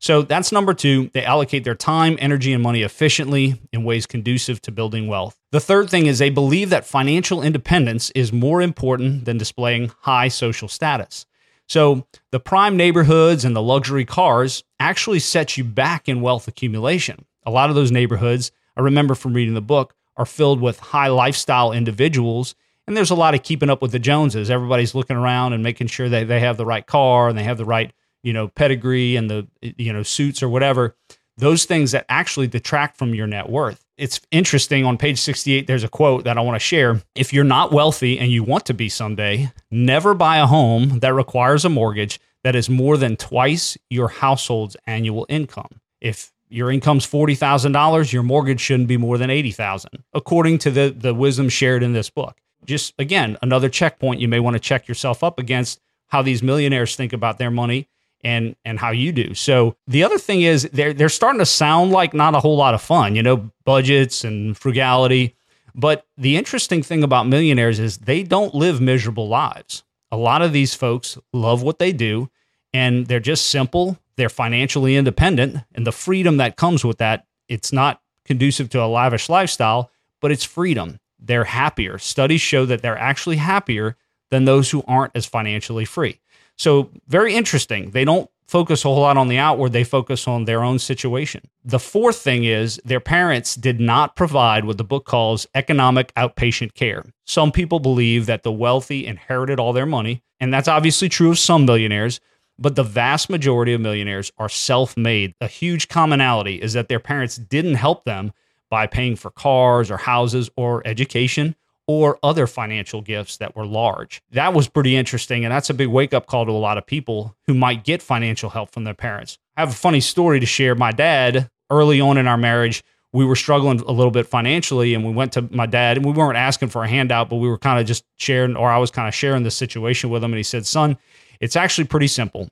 So 0.00 0.22
that's 0.22 0.52
number 0.52 0.74
two. 0.74 1.10
They 1.12 1.24
allocate 1.24 1.64
their 1.64 1.74
time, 1.74 2.16
energy, 2.20 2.52
and 2.52 2.62
money 2.62 2.82
efficiently 2.82 3.60
in 3.72 3.84
ways 3.84 4.06
conducive 4.06 4.62
to 4.62 4.70
building 4.70 5.08
wealth. 5.08 5.38
The 5.50 5.60
third 5.60 5.90
thing 5.90 6.06
is 6.06 6.18
they 6.18 6.30
believe 6.30 6.70
that 6.70 6.86
financial 6.86 7.42
independence 7.42 8.10
is 8.10 8.32
more 8.32 8.62
important 8.62 9.24
than 9.24 9.38
displaying 9.38 9.90
high 10.02 10.28
social 10.28 10.68
status. 10.68 11.26
So 11.68 12.06
the 12.30 12.40
prime 12.40 12.76
neighborhoods 12.76 13.44
and 13.44 13.54
the 13.54 13.62
luxury 13.62 14.04
cars 14.04 14.64
actually 14.80 15.18
set 15.18 15.58
you 15.58 15.64
back 15.64 16.08
in 16.08 16.20
wealth 16.20 16.48
accumulation. 16.48 17.26
A 17.44 17.50
lot 17.50 17.68
of 17.68 17.74
those 17.76 17.90
neighborhoods, 17.90 18.52
I 18.76 18.80
remember 18.80 19.14
from 19.14 19.34
reading 19.34 19.54
the 19.54 19.60
book, 19.60 19.94
are 20.16 20.26
filled 20.26 20.60
with 20.60 20.78
high 20.78 21.08
lifestyle 21.08 21.72
individuals. 21.72 22.54
And 22.86 22.96
there's 22.96 23.10
a 23.10 23.14
lot 23.16 23.34
of 23.34 23.42
keeping 23.42 23.68
up 23.68 23.82
with 23.82 23.92
the 23.92 23.98
Joneses. 23.98 24.50
Everybody's 24.50 24.94
looking 24.94 25.16
around 25.16 25.52
and 25.52 25.62
making 25.62 25.88
sure 25.88 26.08
that 26.08 26.28
they 26.28 26.40
have 26.40 26.56
the 26.56 26.64
right 26.64 26.86
car 26.86 27.28
and 27.28 27.36
they 27.36 27.44
have 27.44 27.58
the 27.58 27.64
right 27.64 27.92
you 28.22 28.32
know, 28.32 28.48
pedigree 28.48 29.16
and 29.16 29.30
the, 29.30 29.46
you 29.60 29.92
know, 29.92 30.02
suits 30.02 30.42
or 30.42 30.48
whatever, 30.48 30.96
those 31.38 31.64
things 31.64 31.92
that 31.92 32.04
actually 32.08 32.48
detract 32.48 32.96
from 32.96 33.14
your 33.14 33.26
net 33.26 33.48
worth. 33.48 33.84
It's 33.96 34.20
interesting 34.30 34.84
on 34.84 34.98
page 34.98 35.20
68, 35.20 35.66
there's 35.66 35.84
a 35.84 35.88
quote 35.88 36.24
that 36.24 36.36
I 36.36 36.40
want 36.40 36.56
to 36.56 36.60
share. 36.60 37.02
If 37.14 37.32
you're 37.32 37.44
not 37.44 37.72
wealthy 37.72 38.18
and 38.18 38.30
you 38.30 38.42
want 38.44 38.66
to 38.66 38.74
be 38.74 38.88
someday, 38.88 39.52
never 39.70 40.14
buy 40.14 40.38
a 40.38 40.46
home 40.46 40.98
that 41.00 41.14
requires 41.14 41.64
a 41.64 41.68
mortgage 41.68 42.20
that 42.44 42.54
is 42.54 42.68
more 42.68 42.96
than 42.96 43.16
twice 43.16 43.76
your 43.90 44.08
household's 44.08 44.76
annual 44.86 45.26
income. 45.28 45.80
If 46.00 46.32
your 46.48 46.70
income's 46.70 47.06
$40,000, 47.06 48.12
your 48.12 48.22
mortgage 48.22 48.60
shouldn't 48.60 48.88
be 48.88 48.96
more 48.96 49.18
than 49.18 49.30
80,000, 49.30 50.04
according 50.12 50.58
to 50.58 50.70
the, 50.70 50.94
the 50.96 51.14
wisdom 51.14 51.48
shared 51.48 51.82
in 51.82 51.92
this 51.92 52.10
book. 52.10 52.36
Just 52.64 52.94
again, 52.98 53.36
another 53.42 53.68
checkpoint 53.68 54.20
you 54.20 54.28
may 54.28 54.40
want 54.40 54.54
to 54.54 54.60
check 54.60 54.88
yourself 54.88 55.22
up 55.22 55.38
against 55.38 55.80
how 56.08 56.22
these 56.22 56.42
millionaires 56.42 56.96
think 56.96 57.12
about 57.12 57.38
their 57.38 57.50
money 57.50 57.88
and 58.22 58.56
and 58.64 58.78
how 58.78 58.90
you 58.90 59.12
do. 59.12 59.34
So 59.34 59.76
the 59.86 60.02
other 60.02 60.18
thing 60.18 60.42
is 60.42 60.68
they're 60.72 60.92
they're 60.92 61.08
starting 61.08 61.38
to 61.38 61.46
sound 61.46 61.92
like 61.92 62.14
not 62.14 62.34
a 62.34 62.40
whole 62.40 62.56
lot 62.56 62.74
of 62.74 62.82
fun, 62.82 63.14
you 63.14 63.22
know, 63.22 63.50
budgets 63.64 64.24
and 64.24 64.56
frugality. 64.56 65.36
But 65.74 66.06
the 66.16 66.36
interesting 66.36 66.82
thing 66.82 67.04
about 67.04 67.28
millionaires 67.28 67.78
is 67.78 67.98
they 67.98 68.22
don't 68.22 68.54
live 68.54 68.80
miserable 68.80 69.28
lives. 69.28 69.84
A 70.10 70.16
lot 70.16 70.42
of 70.42 70.52
these 70.52 70.74
folks 70.74 71.18
love 71.32 71.62
what 71.62 71.78
they 71.78 71.92
do 71.92 72.30
and 72.72 73.06
they're 73.06 73.20
just 73.20 73.50
simple, 73.50 73.98
they're 74.16 74.28
financially 74.28 74.96
independent 74.96 75.58
and 75.74 75.86
the 75.86 75.92
freedom 75.92 76.38
that 76.38 76.56
comes 76.56 76.84
with 76.84 76.98
that, 76.98 77.26
it's 77.46 77.72
not 77.72 78.00
conducive 78.24 78.68
to 78.70 78.82
a 78.82 78.86
lavish 78.86 79.28
lifestyle, 79.28 79.90
but 80.20 80.32
it's 80.32 80.44
freedom. 80.44 80.98
They're 81.18 81.44
happier. 81.44 81.98
Studies 81.98 82.40
show 82.40 82.66
that 82.66 82.82
they're 82.82 82.98
actually 82.98 83.36
happier 83.36 83.96
than 84.30 84.44
those 84.44 84.70
who 84.70 84.84
aren't 84.86 85.16
as 85.16 85.26
financially 85.26 85.84
free. 85.84 86.20
So, 86.58 86.90
very 87.06 87.34
interesting. 87.34 87.90
They 87.90 88.04
don't 88.04 88.28
focus 88.48 88.84
a 88.84 88.88
whole 88.88 89.00
lot 89.00 89.16
on 89.16 89.28
the 89.28 89.38
outward, 89.38 89.72
they 89.72 89.84
focus 89.84 90.26
on 90.26 90.44
their 90.44 90.64
own 90.64 90.78
situation. 90.78 91.42
The 91.64 91.78
fourth 91.78 92.16
thing 92.16 92.44
is 92.44 92.80
their 92.84 92.98
parents 92.98 93.54
did 93.54 93.78
not 93.78 94.16
provide 94.16 94.64
what 94.64 94.78
the 94.78 94.84
book 94.84 95.04
calls 95.04 95.46
economic 95.54 96.12
outpatient 96.14 96.74
care. 96.74 97.04
Some 97.26 97.52
people 97.52 97.78
believe 97.78 98.26
that 98.26 98.42
the 98.42 98.52
wealthy 98.52 99.06
inherited 99.06 99.60
all 99.60 99.72
their 99.72 99.86
money, 99.86 100.22
and 100.40 100.52
that's 100.52 100.68
obviously 100.68 101.08
true 101.08 101.30
of 101.30 101.38
some 101.38 101.66
millionaires. 101.66 102.20
But 102.60 102.74
the 102.74 102.82
vast 102.82 103.30
majority 103.30 103.72
of 103.72 103.80
millionaires 103.80 104.32
are 104.36 104.48
self 104.48 104.96
made. 104.96 105.34
A 105.40 105.46
huge 105.46 105.86
commonality 105.86 106.60
is 106.60 106.72
that 106.72 106.88
their 106.88 106.98
parents 106.98 107.36
didn't 107.36 107.76
help 107.76 108.04
them 108.04 108.32
by 108.68 108.88
paying 108.88 109.14
for 109.14 109.30
cars 109.30 109.90
or 109.92 109.96
houses 109.96 110.50
or 110.56 110.84
education 110.84 111.54
or 111.88 112.18
other 112.22 112.46
financial 112.46 113.00
gifts 113.00 113.38
that 113.38 113.56
were 113.56 113.66
large. 113.66 114.22
That 114.32 114.52
was 114.52 114.68
pretty 114.68 114.94
interesting. 114.94 115.44
And 115.44 115.50
that's 115.50 115.70
a 115.70 115.74
big 115.74 115.88
wake 115.88 116.12
up 116.12 116.26
call 116.26 116.44
to 116.44 116.52
a 116.52 116.52
lot 116.52 116.76
of 116.78 116.86
people 116.86 117.34
who 117.46 117.54
might 117.54 117.82
get 117.82 118.02
financial 118.02 118.50
help 118.50 118.70
from 118.70 118.84
their 118.84 118.94
parents. 118.94 119.38
I 119.56 119.62
have 119.62 119.70
a 119.70 119.74
funny 119.74 120.00
story 120.00 120.38
to 120.38 120.46
share. 120.46 120.74
My 120.74 120.92
dad, 120.92 121.50
early 121.70 122.00
on 122.00 122.18
in 122.18 122.28
our 122.28 122.36
marriage, 122.36 122.84
we 123.12 123.24
were 123.24 123.36
struggling 123.36 123.80
a 123.80 123.90
little 123.90 124.10
bit 124.10 124.26
financially 124.26 124.92
and 124.92 125.04
we 125.04 125.12
went 125.12 125.32
to 125.32 125.42
my 125.50 125.64
dad 125.64 125.96
and 125.96 126.04
we 126.04 126.12
weren't 126.12 126.36
asking 126.36 126.68
for 126.68 126.84
a 126.84 126.88
handout, 126.88 127.30
but 127.30 127.36
we 127.36 127.48
were 127.48 127.58
kind 127.58 127.80
of 127.80 127.86
just 127.86 128.04
sharing, 128.16 128.54
or 128.54 128.70
I 128.70 128.76
was 128.76 128.90
kind 128.90 129.08
of 129.08 129.14
sharing 129.14 129.42
the 129.42 129.50
situation 129.50 130.10
with 130.10 130.22
him. 130.22 130.32
And 130.32 130.38
he 130.38 130.42
said, 130.42 130.66
Son, 130.66 130.98
It's 131.40 131.56
actually 131.56 131.86
pretty 131.86 132.08
simple. 132.08 132.48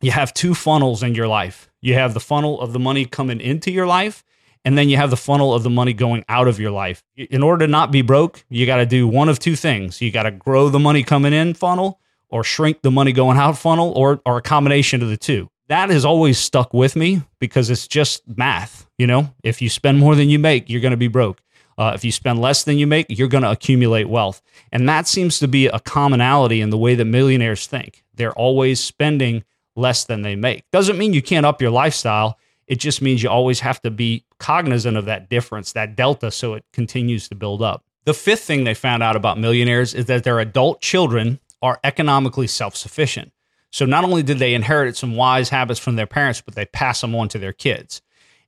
You 0.00 0.10
have 0.10 0.34
two 0.34 0.54
funnels 0.54 1.04
in 1.04 1.14
your 1.14 1.28
life. 1.28 1.70
You 1.80 1.94
have 1.94 2.12
the 2.12 2.20
funnel 2.20 2.60
of 2.60 2.72
the 2.72 2.78
money 2.80 3.04
coming 3.04 3.40
into 3.40 3.70
your 3.70 3.86
life, 3.86 4.24
and 4.68 4.76
then 4.76 4.90
you 4.90 4.98
have 4.98 5.08
the 5.08 5.16
funnel 5.16 5.54
of 5.54 5.62
the 5.62 5.70
money 5.70 5.94
going 5.94 6.22
out 6.28 6.46
of 6.46 6.60
your 6.60 6.70
life. 6.70 7.02
In 7.16 7.42
order 7.42 7.64
to 7.64 7.70
not 7.70 7.90
be 7.90 8.02
broke, 8.02 8.44
you 8.50 8.66
got 8.66 8.76
to 8.76 8.84
do 8.84 9.08
one 9.08 9.30
of 9.30 9.38
two 9.38 9.56
things. 9.56 10.02
You 10.02 10.12
got 10.12 10.24
to 10.24 10.30
grow 10.30 10.68
the 10.68 10.78
money 10.78 11.02
coming 11.02 11.32
in 11.32 11.54
funnel 11.54 11.98
or 12.28 12.44
shrink 12.44 12.82
the 12.82 12.90
money 12.90 13.12
going 13.12 13.38
out 13.38 13.56
funnel 13.56 13.94
or 13.96 14.20
or 14.26 14.36
a 14.36 14.42
combination 14.42 15.02
of 15.02 15.08
the 15.08 15.16
two. 15.16 15.48
That 15.68 15.88
has 15.88 16.04
always 16.04 16.36
stuck 16.36 16.74
with 16.74 16.96
me 16.96 17.22
because 17.40 17.70
it's 17.70 17.88
just 17.88 18.28
math, 18.28 18.86
you 18.98 19.06
know? 19.06 19.34
If 19.42 19.62
you 19.62 19.70
spend 19.70 20.00
more 20.00 20.14
than 20.14 20.28
you 20.28 20.38
make, 20.38 20.68
you're 20.68 20.82
going 20.82 20.90
to 20.90 20.98
be 20.98 21.08
broke. 21.08 21.40
Uh, 21.78 21.92
if 21.94 22.04
you 22.04 22.12
spend 22.12 22.38
less 22.38 22.64
than 22.64 22.76
you 22.76 22.86
make, 22.86 23.06
you're 23.08 23.28
going 23.28 23.44
to 23.44 23.50
accumulate 23.50 24.10
wealth. 24.10 24.42
And 24.70 24.86
that 24.86 25.08
seems 25.08 25.38
to 25.38 25.48
be 25.48 25.66
a 25.68 25.80
commonality 25.80 26.60
in 26.60 26.68
the 26.68 26.76
way 26.76 26.94
that 26.94 27.06
millionaires 27.06 27.66
think. 27.66 28.04
They're 28.12 28.34
always 28.34 28.80
spending 28.80 29.44
less 29.76 30.04
than 30.04 30.20
they 30.20 30.36
make. 30.36 30.64
Doesn't 30.72 30.98
mean 30.98 31.14
you 31.14 31.22
can't 31.22 31.46
up 31.46 31.62
your 31.62 31.70
lifestyle. 31.70 32.38
It 32.66 32.80
just 32.80 33.00
means 33.00 33.22
you 33.22 33.30
always 33.30 33.60
have 33.60 33.80
to 33.80 33.90
be 33.90 34.26
cognizant 34.38 34.96
of 34.96 35.04
that 35.06 35.28
difference, 35.28 35.72
that 35.72 35.96
delta, 35.96 36.30
so 36.30 36.54
it 36.54 36.64
continues 36.72 37.28
to 37.28 37.34
build 37.34 37.62
up. 37.62 37.84
The 38.04 38.14
fifth 38.14 38.44
thing 38.44 38.64
they 38.64 38.74
found 38.74 39.02
out 39.02 39.16
about 39.16 39.38
millionaires 39.38 39.94
is 39.94 40.06
that 40.06 40.24
their 40.24 40.40
adult 40.40 40.80
children 40.80 41.40
are 41.60 41.80
economically 41.84 42.46
self 42.46 42.76
sufficient. 42.76 43.32
So 43.70 43.84
not 43.84 44.04
only 44.04 44.22
did 44.22 44.38
they 44.38 44.54
inherit 44.54 44.96
some 44.96 45.14
wise 45.14 45.50
habits 45.50 45.78
from 45.78 45.96
their 45.96 46.06
parents, 46.06 46.40
but 46.40 46.54
they 46.54 46.64
pass 46.66 47.00
them 47.00 47.14
on 47.14 47.28
to 47.28 47.38
their 47.38 47.52
kids. 47.52 48.00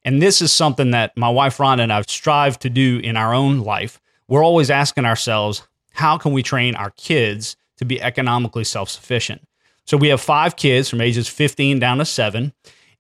And 0.03 0.23
this 0.23 0.41
is 0.41 0.51
something 0.51 0.93
that 0.93 1.17
my 1.17 1.29
wife 1.29 1.59
Rhonda 1.59 1.81
and 1.81 1.93
I've 1.93 2.09
strived 2.09 2.63
to 2.63 2.71
do 2.71 3.01
in 3.03 3.17
our 3.17 3.35
own 3.35 3.59
life. 3.59 4.01
We're 4.29 4.45
always 4.45 4.71
asking 4.71 5.05
ourselves, 5.05 5.67
how 5.93 6.17
can 6.17 6.33
we 6.33 6.43
train 6.43 6.75
our 6.75 6.91
kids 6.93 7.57
to 7.77 7.85
be 7.85 8.01
economically 8.01 8.65
self 8.65 8.89
sufficient? 8.89 9.47
So 9.85 9.97
we 9.97 10.09
have 10.09 10.21
five 10.21 10.57
kids 10.57 10.89
from 10.89 11.01
ages 11.01 11.29
15 11.29 11.79
down 11.79 11.99
to 11.99 12.05
seven. 12.05 12.53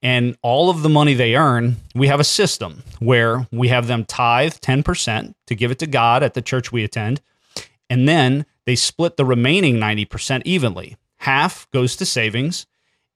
And 0.02 0.36
all 0.42 0.70
of 0.70 0.82
the 0.82 0.88
money 0.88 1.14
they 1.14 1.36
earn, 1.36 1.76
we 1.94 2.06
have 2.06 2.20
a 2.20 2.24
system 2.24 2.82
where 3.00 3.46
we 3.52 3.68
have 3.68 3.86
them 3.86 4.04
tithe 4.04 4.54
10% 4.54 5.34
to 5.46 5.54
give 5.54 5.70
it 5.70 5.78
to 5.80 5.86
God 5.86 6.22
at 6.22 6.34
the 6.34 6.42
church 6.42 6.72
we 6.72 6.84
attend. 6.84 7.20
And 7.90 8.08
then 8.08 8.46
they 8.64 8.76
split 8.76 9.16
the 9.16 9.24
remaining 9.24 9.76
90% 9.76 10.42
evenly. 10.44 10.96
Half 11.18 11.70
goes 11.70 11.96
to 11.96 12.06
savings, 12.06 12.66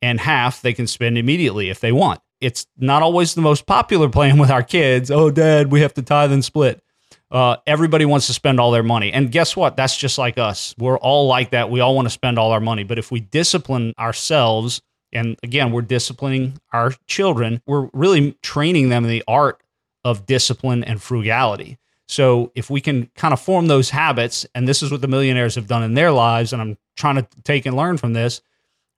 and 0.03 0.21
half 0.21 0.61
they 0.61 0.75
can 0.75 0.87
spend 0.87 1.17
immediately 1.17 1.71
if 1.71 1.81
they 1.81 1.93
want. 1.93 2.21
It's 2.41 2.67
not 2.77 3.03
always 3.03 3.35
the 3.35 3.41
most 3.41 3.65
popular 3.65 4.11
plan 4.11 4.37
with 4.39 4.51
our 4.51 4.63
kids. 4.63 5.11
Oh, 5.11 5.31
dad, 5.31 5.73
we 5.73 5.81
have 5.81 5.95
to 5.95 6.03
tithe 6.03 6.33
and 6.33 6.45
split. 6.45 6.83
Uh, 7.31 7.57
everybody 7.67 8.05
wants 8.05 8.27
to 8.27 8.33
spend 8.35 8.61
all 8.61 8.71
their 8.71 8.83
money. 8.83 9.13
And 9.13 9.33
guess 9.33 9.57
what? 9.57 9.77
That's 9.77 9.97
just 9.97 10.19
like 10.19 10.37
us. 10.37 10.75
We're 10.79 10.99
all 10.99 11.27
like 11.27 11.51
that. 11.51 11.71
We 11.71 11.81
all 11.81 11.95
want 11.97 12.07
to 12.07 12.11
spend 12.11 12.39
all 12.39 12.53
our 12.53 12.61
money. 12.61 12.85
But 12.85 12.99
if 12.99 13.11
we 13.11 13.21
discipline 13.21 13.95
ourselves, 13.99 14.83
and 15.15 15.39
again, 15.43 15.73
we're 15.73 15.83
disciplining 15.83 16.61
our 16.73 16.93
children, 17.07 17.63
we're 17.67 17.89
really 17.93 18.33
training 18.43 18.89
them 18.89 19.05
in 19.05 19.11
the 19.11 19.25
art 19.29 19.61
of 20.05 20.27
discipline 20.27 20.85
and 20.85 21.03
frugality. 21.03 21.79
So 22.07 22.53
if 22.55 22.69
we 22.69 22.81
can 22.81 23.11
kind 23.17 23.33
of 23.33 23.41
form 23.41 23.67
those 23.67 23.91
habits, 23.91 24.47
and 24.55 24.69
this 24.69 24.83
is 24.83 24.91
what 24.91 25.01
the 25.01 25.09
millionaires 25.09 25.55
have 25.55 25.67
done 25.67 25.83
in 25.83 25.95
their 25.95 26.13
lives, 26.13 26.53
and 26.53 26.61
I'm 26.61 26.77
trying 26.97 27.17
to 27.17 27.27
take 27.45 27.65
and 27.67 27.77
learn 27.77 27.97
from 27.97 28.13
this, 28.13 28.43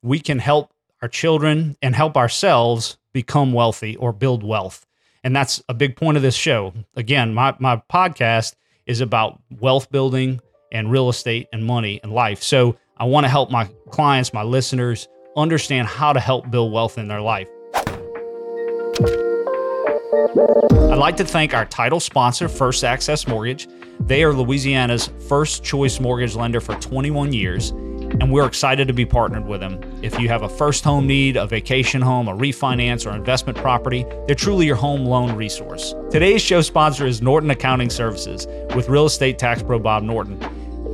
we 0.02 0.18
can 0.18 0.38
help 0.38 0.72
our 1.02 1.08
children 1.08 1.76
and 1.82 1.94
help 1.94 2.16
ourselves 2.16 2.98
become 3.12 3.52
wealthy 3.52 3.96
or 3.96 4.12
build 4.12 4.42
wealth. 4.42 4.86
And 5.22 5.34
that's 5.34 5.62
a 5.68 5.74
big 5.74 5.96
point 5.96 6.16
of 6.16 6.22
this 6.22 6.34
show. 6.34 6.72
Again, 6.94 7.34
my, 7.34 7.54
my 7.58 7.82
podcast 7.90 8.54
is 8.86 9.00
about 9.00 9.40
wealth 9.58 9.90
building 9.90 10.40
and 10.72 10.90
real 10.90 11.08
estate 11.08 11.48
and 11.52 11.64
money 11.64 12.00
and 12.02 12.12
life. 12.12 12.42
So 12.42 12.76
I 12.96 13.04
want 13.04 13.24
to 13.24 13.28
help 13.28 13.50
my 13.50 13.68
clients, 13.90 14.32
my 14.32 14.42
listeners, 14.42 15.08
understand 15.36 15.86
how 15.88 16.12
to 16.12 16.20
help 16.20 16.50
build 16.50 16.72
wealth 16.72 16.98
in 16.98 17.08
their 17.08 17.20
life. 17.20 17.48
I'd 20.90 20.98
like 20.98 21.16
to 21.18 21.24
thank 21.24 21.54
our 21.54 21.66
title 21.66 22.00
sponsor, 22.00 22.48
First 22.48 22.84
Access 22.84 23.26
Mortgage. 23.26 23.68
They 24.00 24.24
are 24.24 24.32
Louisiana's 24.32 25.10
first 25.28 25.62
choice 25.62 26.00
mortgage 26.00 26.34
lender 26.34 26.60
for 26.60 26.74
21 26.76 27.32
years, 27.32 27.70
and 27.70 28.32
we're 28.32 28.46
excited 28.46 28.88
to 28.88 28.94
be 28.94 29.04
partnered 29.04 29.46
with 29.46 29.60
them. 29.60 29.80
If 30.02 30.18
you 30.18 30.28
have 30.28 30.42
a 30.42 30.48
first 30.48 30.84
home 30.84 31.06
need, 31.06 31.36
a 31.36 31.46
vacation 31.46 32.00
home, 32.00 32.28
a 32.28 32.32
refinance, 32.32 33.10
or 33.10 33.14
investment 33.14 33.58
property, 33.58 34.04
they're 34.26 34.34
truly 34.34 34.66
your 34.66 34.76
home 34.76 35.04
loan 35.04 35.34
resource. 35.34 35.94
Today's 36.10 36.40
show 36.40 36.62
sponsor 36.62 37.06
is 37.06 37.20
Norton 37.20 37.50
Accounting 37.50 37.90
Services 37.90 38.46
with 38.74 38.88
real 38.88 39.06
estate 39.06 39.38
tax 39.38 39.62
pro 39.62 39.78
Bob 39.78 40.02
Norton. 40.02 40.40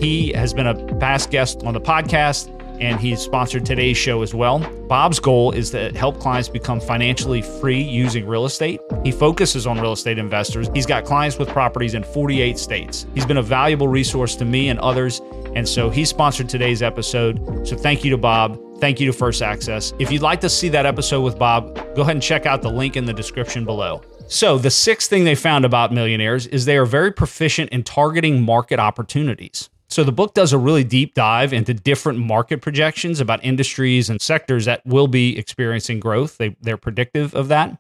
He 0.01 0.33
has 0.33 0.53
been 0.53 0.67
a 0.67 0.97
past 0.97 1.31
guest 1.31 1.63
on 1.65 1.75
the 1.75 1.81
podcast 1.81 2.49
and 2.83 3.01
he's 3.01 3.21
sponsored 3.21 3.65
today's 3.65 3.97
show 3.97 4.23
as 4.23 4.35
well. 4.35 4.59
Bob's 4.89 5.21
goal 5.21 5.53
is 5.53 5.71
to 5.71 5.97
help 5.97 6.19
clients 6.19 6.49
become 6.49 6.81
financially 6.81 7.41
free 7.41 7.81
using 7.81 8.27
real 8.27 8.45
estate. 8.45 8.81
He 9.05 9.13
focuses 9.13 9.69
on 9.69 9.81
real 9.81 9.93
estate 9.93 10.19
investors. 10.19 10.69
He's 10.75 10.85
got 10.85 11.05
clients 11.05 11.39
with 11.39 11.49
properties 11.49 11.95
in 11.95 12.03
48 12.03 12.59
states. 12.59 13.07
He's 13.15 13.25
been 13.25 13.37
a 13.37 13.43
valuable 13.43 13.87
resource 13.87 14.35
to 14.37 14.45
me 14.45 14.69
and 14.69 14.81
others, 14.81 15.21
and 15.55 15.67
so 15.67 15.91
he 15.91 16.05
sponsored 16.05 16.49
today's 16.49 16.83
episode. 16.83 17.67
So 17.67 17.77
thank 17.77 18.05
you 18.05 18.11
to 18.11 18.19
Bob. 18.19 18.61
Thank 18.81 18.99
you 18.99 19.07
to 19.07 19.13
First 19.13 19.43
Access. 19.43 19.95
If 20.01 20.11
you'd 20.11 20.23
like 20.23 20.41
to 20.41 20.49
see 20.49 20.69
that 20.71 20.85
episode 20.85 21.21
with 21.21 21.39
Bob, 21.39 21.77
go 21.95 22.03
ahead 22.03 22.17
and 22.17 22.23
check 22.23 22.47
out 22.47 22.63
the 22.63 22.71
link 22.71 22.97
in 22.97 23.05
the 23.05 23.13
description 23.13 23.65
below. 23.65 24.03
So, 24.27 24.59
the 24.59 24.71
sixth 24.71 25.09
thing 25.09 25.23
they 25.23 25.37
found 25.37 25.65
about 25.65 25.93
millionaires 25.93 26.49
is 26.49 26.65
they 26.65 26.77
are 26.77 26.87
very 26.87 27.13
proficient 27.13 27.71
in 27.71 27.85
targeting 27.85 28.43
market 28.43 28.81
opportunities. 28.81 29.71
So 29.93 30.05
the 30.05 30.11
book 30.11 30.33
does 30.33 30.55
a 30.55 30.59
really 30.59 30.85
deep 30.85 31.13
dive 31.13 31.53
into 31.53 31.75
different 31.75 32.19
market 32.19 32.63
projections 32.63 33.21
about 33.21 33.45
industries 33.45 34.09
and 34.09 34.23
sectors 34.23 34.65
that 34.65 34.85
will 34.87 35.07
be 35.07 35.37
experiencing 35.39 36.01
growth. 36.01 36.39
They, 36.39 36.57
they're 36.63 36.79
predictive 36.79 37.35
of 37.35 37.49
that. 37.49 37.79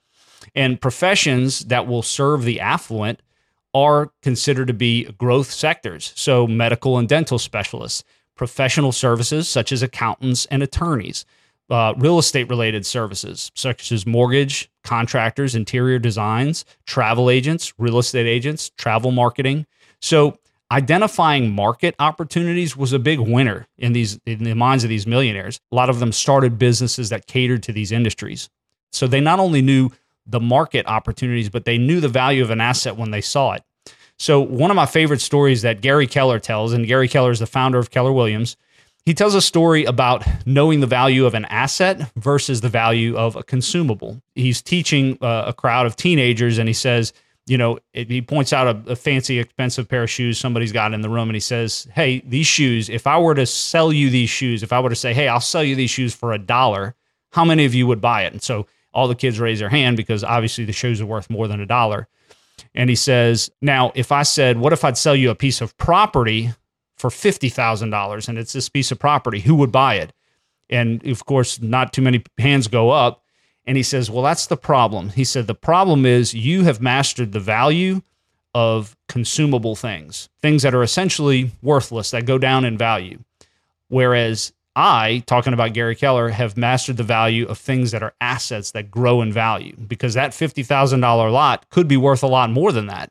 And 0.54 0.78
professions 0.78 1.60
that 1.60 1.86
will 1.86 2.02
serve 2.02 2.44
the 2.44 2.60
affluent 2.60 3.22
are 3.72 4.12
considered 4.20 4.66
to 4.66 4.74
be 4.74 5.04
growth 5.12 5.50
sectors. 5.50 6.12
So 6.14 6.46
medical 6.46 6.98
and 6.98 7.08
dental 7.08 7.38
specialists, 7.38 8.04
professional 8.36 8.92
services 8.92 9.48
such 9.48 9.72
as 9.72 9.82
accountants 9.82 10.44
and 10.46 10.62
attorneys, 10.62 11.24
uh, 11.70 11.94
real 11.96 12.18
estate 12.18 12.50
related 12.50 12.84
services 12.84 13.50
such 13.54 13.90
as 13.90 14.04
mortgage, 14.04 14.70
contractors, 14.84 15.54
interior 15.54 15.98
designs, 15.98 16.66
travel 16.84 17.30
agents, 17.30 17.72
real 17.78 17.98
estate 17.98 18.26
agents, 18.26 18.68
travel 18.76 19.12
marketing. 19.12 19.64
So 20.02 20.36
identifying 20.72 21.54
market 21.54 21.94
opportunities 21.98 22.76
was 22.76 22.92
a 22.92 22.98
big 22.98 23.20
winner 23.20 23.66
in 23.76 23.92
these 23.92 24.18
in 24.24 24.42
the 24.42 24.54
minds 24.54 24.84
of 24.84 24.90
these 24.90 25.06
millionaires. 25.06 25.60
A 25.70 25.74
lot 25.74 25.90
of 25.90 26.00
them 26.00 26.12
started 26.12 26.58
businesses 26.58 27.10
that 27.10 27.26
catered 27.26 27.62
to 27.64 27.72
these 27.72 27.92
industries. 27.92 28.48
So 28.90 29.06
they 29.06 29.20
not 29.20 29.38
only 29.38 29.62
knew 29.62 29.90
the 30.26 30.40
market 30.40 30.86
opportunities, 30.86 31.50
but 31.50 31.64
they 31.64 31.78
knew 31.78 32.00
the 32.00 32.08
value 32.08 32.42
of 32.42 32.50
an 32.50 32.60
asset 32.60 32.96
when 32.96 33.10
they 33.10 33.20
saw 33.20 33.52
it. 33.52 33.62
So 34.18 34.40
one 34.40 34.70
of 34.70 34.74
my 34.76 34.86
favorite 34.86 35.20
stories 35.20 35.62
that 35.62 35.80
Gary 35.80 36.06
Keller 36.06 36.38
tells, 36.38 36.72
and 36.72 36.86
Gary 36.86 37.08
Keller 37.08 37.32
is 37.32 37.40
the 37.40 37.46
founder 37.46 37.78
of 37.78 37.90
Keller 37.90 38.12
Williams, 38.12 38.56
he 39.04 39.14
tells 39.14 39.34
a 39.34 39.42
story 39.42 39.84
about 39.84 40.24
knowing 40.46 40.78
the 40.80 40.86
value 40.86 41.26
of 41.26 41.34
an 41.34 41.44
asset 41.46 42.12
versus 42.14 42.60
the 42.60 42.68
value 42.68 43.16
of 43.16 43.34
a 43.34 43.42
consumable. 43.42 44.22
He's 44.36 44.62
teaching 44.62 45.18
uh, 45.20 45.44
a 45.48 45.52
crowd 45.52 45.86
of 45.86 45.96
teenagers, 45.96 46.58
and 46.58 46.68
he 46.68 46.72
says, 46.72 47.12
you 47.46 47.58
know, 47.58 47.78
it, 47.92 48.08
he 48.08 48.22
points 48.22 48.52
out 48.52 48.68
a, 48.68 48.92
a, 48.92 48.96
fancy, 48.96 49.38
expensive 49.38 49.88
pair 49.88 50.04
of 50.04 50.10
shoes 50.10 50.38
somebody's 50.38 50.72
got 50.72 50.94
in 50.94 51.00
the 51.00 51.10
room, 51.10 51.28
and 51.28 51.34
he 51.36 51.40
says, 51.40 51.88
"Hey, 51.92 52.22
these 52.24 52.46
shoes. 52.46 52.88
If 52.88 53.06
I 53.06 53.18
were 53.18 53.34
to 53.34 53.46
sell 53.46 53.92
you 53.92 54.10
these 54.10 54.30
shoes, 54.30 54.62
if 54.62 54.72
I 54.72 54.80
were 54.80 54.90
to 54.90 54.96
say, 54.96 55.12
hey, 55.12 55.28
I'll 55.28 55.40
sell 55.40 55.64
you 55.64 55.74
these 55.74 55.90
shoes 55.90 56.14
for 56.14 56.32
a 56.32 56.38
dollar, 56.38 56.94
how 57.32 57.44
many 57.44 57.64
of 57.64 57.74
you 57.74 57.86
would 57.86 58.00
buy 58.00 58.22
it?" 58.22 58.32
And 58.32 58.42
so 58.42 58.66
all 58.94 59.08
the 59.08 59.14
kids 59.14 59.40
raise 59.40 59.58
their 59.58 59.70
hand 59.70 59.96
because 59.96 60.22
obviously 60.22 60.64
the 60.64 60.72
shoes 60.72 61.00
are 61.00 61.06
worth 61.06 61.30
more 61.30 61.48
than 61.48 61.60
a 61.60 61.66
dollar. 61.66 62.08
And 62.74 62.88
he 62.88 62.96
says, 62.96 63.50
"Now, 63.60 63.90
if 63.94 64.12
I 64.12 64.22
said, 64.22 64.58
what 64.58 64.72
if 64.72 64.84
I'd 64.84 64.98
sell 64.98 65.16
you 65.16 65.30
a 65.30 65.34
piece 65.34 65.60
of 65.60 65.76
property 65.78 66.52
for 66.96 67.10
fifty 67.10 67.48
thousand 67.48 67.90
dollars, 67.90 68.28
and 68.28 68.38
it's 68.38 68.52
this 68.52 68.68
piece 68.68 68.92
of 68.92 69.00
property, 69.00 69.40
who 69.40 69.56
would 69.56 69.72
buy 69.72 69.96
it?" 69.96 70.12
And 70.70 71.04
of 71.06 71.26
course, 71.26 71.60
not 71.60 71.92
too 71.92 72.02
many 72.02 72.22
hands 72.38 72.68
go 72.68 72.90
up. 72.90 73.21
And 73.66 73.76
he 73.76 73.82
says, 73.82 74.10
Well, 74.10 74.22
that's 74.22 74.46
the 74.46 74.56
problem. 74.56 75.10
He 75.10 75.24
said, 75.24 75.46
The 75.46 75.54
problem 75.54 76.06
is 76.06 76.34
you 76.34 76.64
have 76.64 76.80
mastered 76.80 77.32
the 77.32 77.40
value 77.40 78.02
of 78.54 78.96
consumable 79.08 79.76
things, 79.76 80.28
things 80.42 80.62
that 80.62 80.74
are 80.74 80.82
essentially 80.82 81.52
worthless, 81.62 82.10
that 82.10 82.26
go 82.26 82.38
down 82.38 82.64
in 82.64 82.76
value. 82.76 83.18
Whereas 83.88 84.52
I, 84.74 85.22
talking 85.26 85.52
about 85.52 85.74
Gary 85.74 85.94
Keller, 85.94 86.30
have 86.30 86.56
mastered 86.56 86.96
the 86.96 87.02
value 87.02 87.46
of 87.46 87.58
things 87.58 87.90
that 87.90 88.02
are 88.02 88.14
assets 88.20 88.70
that 88.72 88.90
grow 88.90 89.20
in 89.20 89.32
value 89.32 89.76
because 89.76 90.14
that 90.14 90.30
$50,000 90.30 91.32
lot 91.32 91.68
could 91.68 91.88
be 91.88 91.96
worth 91.96 92.22
a 92.22 92.28
lot 92.28 92.50
more 92.50 92.72
than 92.72 92.86
that. 92.86 93.10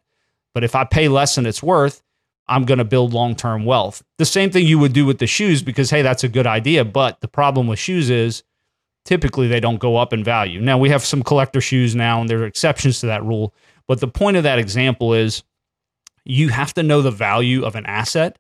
But 0.54 0.64
if 0.64 0.76
I 0.76 0.84
pay 0.84 1.08
less 1.08 1.36
than 1.36 1.46
it's 1.46 1.64
worth, 1.64 2.02
I'm 2.48 2.66
going 2.66 2.80
to 2.80 2.84
build 2.84 3.14
long 3.14 3.36
term 3.36 3.64
wealth. 3.64 4.04
The 4.18 4.26
same 4.26 4.50
thing 4.50 4.66
you 4.66 4.80
would 4.80 4.94
do 4.94 5.06
with 5.06 5.20
the 5.20 5.28
shoes 5.28 5.62
because, 5.62 5.90
hey, 5.90 6.02
that's 6.02 6.24
a 6.24 6.30
good 6.30 6.48
idea. 6.48 6.84
But 6.84 7.22
the 7.22 7.28
problem 7.28 7.68
with 7.68 7.80
shoes 7.80 8.10
is 8.10 8.44
typically 9.06 9.48
they 9.48 9.60
don't 9.60 9.80
go 9.80 9.98
up 9.98 10.14
in 10.14 10.24
value. 10.24 10.60
Now 10.60 10.78
we 10.78 10.90
have 10.90 11.04
some 11.04 11.24
collector 11.24 11.62
shoes 11.62 11.96
now, 11.96 12.22
and 12.22 12.30
there 12.30 12.40
are 12.40 12.46
exceptions 12.46 13.00
to 13.00 13.08
that 13.08 13.24
rule. 13.24 13.54
But 13.88 14.00
the 14.00 14.08
point 14.08 14.38
of 14.38 14.44
that 14.44 14.60
example 14.60 15.14
is 15.14 15.44
you 16.24 16.50
have 16.50 16.74
to 16.76 16.84
know 16.84 17.02
the 17.02 17.12
value 17.12 17.64
of 17.64 17.76
an 17.76 17.86
asset. 17.86 18.38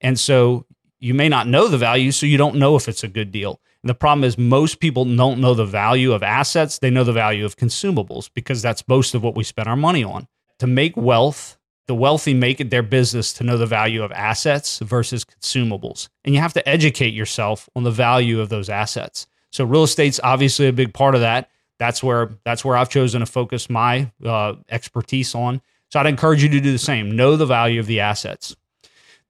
And 0.00 0.18
so 0.18 0.66
you 0.98 1.14
may 1.14 1.28
not 1.28 1.46
know 1.46 1.68
the 1.68 1.78
value, 1.78 2.12
so 2.12 2.26
you 2.26 2.36
don't 2.36 2.56
know 2.56 2.76
if 2.76 2.88
it's 2.88 3.04
a 3.04 3.08
good 3.08 3.30
deal. 3.32 3.60
And 3.82 3.88
the 3.88 3.94
problem 3.94 4.24
is, 4.24 4.36
most 4.36 4.80
people 4.80 5.04
don't 5.04 5.40
know 5.40 5.54
the 5.54 5.64
value 5.64 6.12
of 6.12 6.22
assets. 6.22 6.78
They 6.78 6.90
know 6.90 7.04
the 7.04 7.12
value 7.12 7.44
of 7.44 7.56
consumables 7.56 8.28
because 8.34 8.60
that's 8.60 8.86
most 8.88 9.14
of 9.14 9.22
what 9.22 9.34
we 9.34 9.44
spend 9.44 9.68
our 9.68 9.76
money 9.76 10.04
on. 10.04 10.26
To 10.58 10.66
make 10.66 10.96
wealth, 10.96 11.56
the 11.86 11.94
wealthy 11.94 12.34
make 12.34 12.60
it 12.60 12.70
their 12.70 12.82
business 12.82 13.32
to 13.34 13.44
know 13.44 13.56
the 13.56 13.66
value 13.66 14.02
of 14.02 14.12
assets 14.12 14.78
versus 14.80 15.24
consumables. 15.24 16.08
And 16.24 16.34
you 16.34 16.40
have 16.42 16.52
to 16.52 16.68
educate 16.68 17.14
yourself 17.14 17.68
on 17.74 17.84
the 17.84 17.90
value 17.90 18.40
of 18.40 18.50
those 18.50 18.68
assets. 18.68 19.26
So, 19.50 19.64
real 19.64 19.84
estate's 19.84 20.20
obviously 20.22 20.68
a 20.68 20.72
big 20.72 20.94
part 20.94 21.14
of 21.14 21.20
that. 21.20 21.50
That's 21.78 22.02
where 22.02 22.30
that's 22.44 22.64
where 22.64 22.76
I've 22.76 22.90
chosen 22.90 23.20
to 23.20 23.26
focus 23.26 23.70
my 23.70 24.10
uh, 24.24 24.54
expertise 24.68 25.34
on. 25.34 25.62
So 25.90 25.98
I'd 25.98 26.06
encourage 26.06 26.42
you 26.42 26.48
to 26.48 26.60
do 26.60 26.72
the 26.72 26.78
same. 26.78 27.16
Know 27.16 27.36
the 27.36 27.46
value 27.46 27.80
of 27.80 27.86
the 27.86 28.00
assets. 28.00 28.54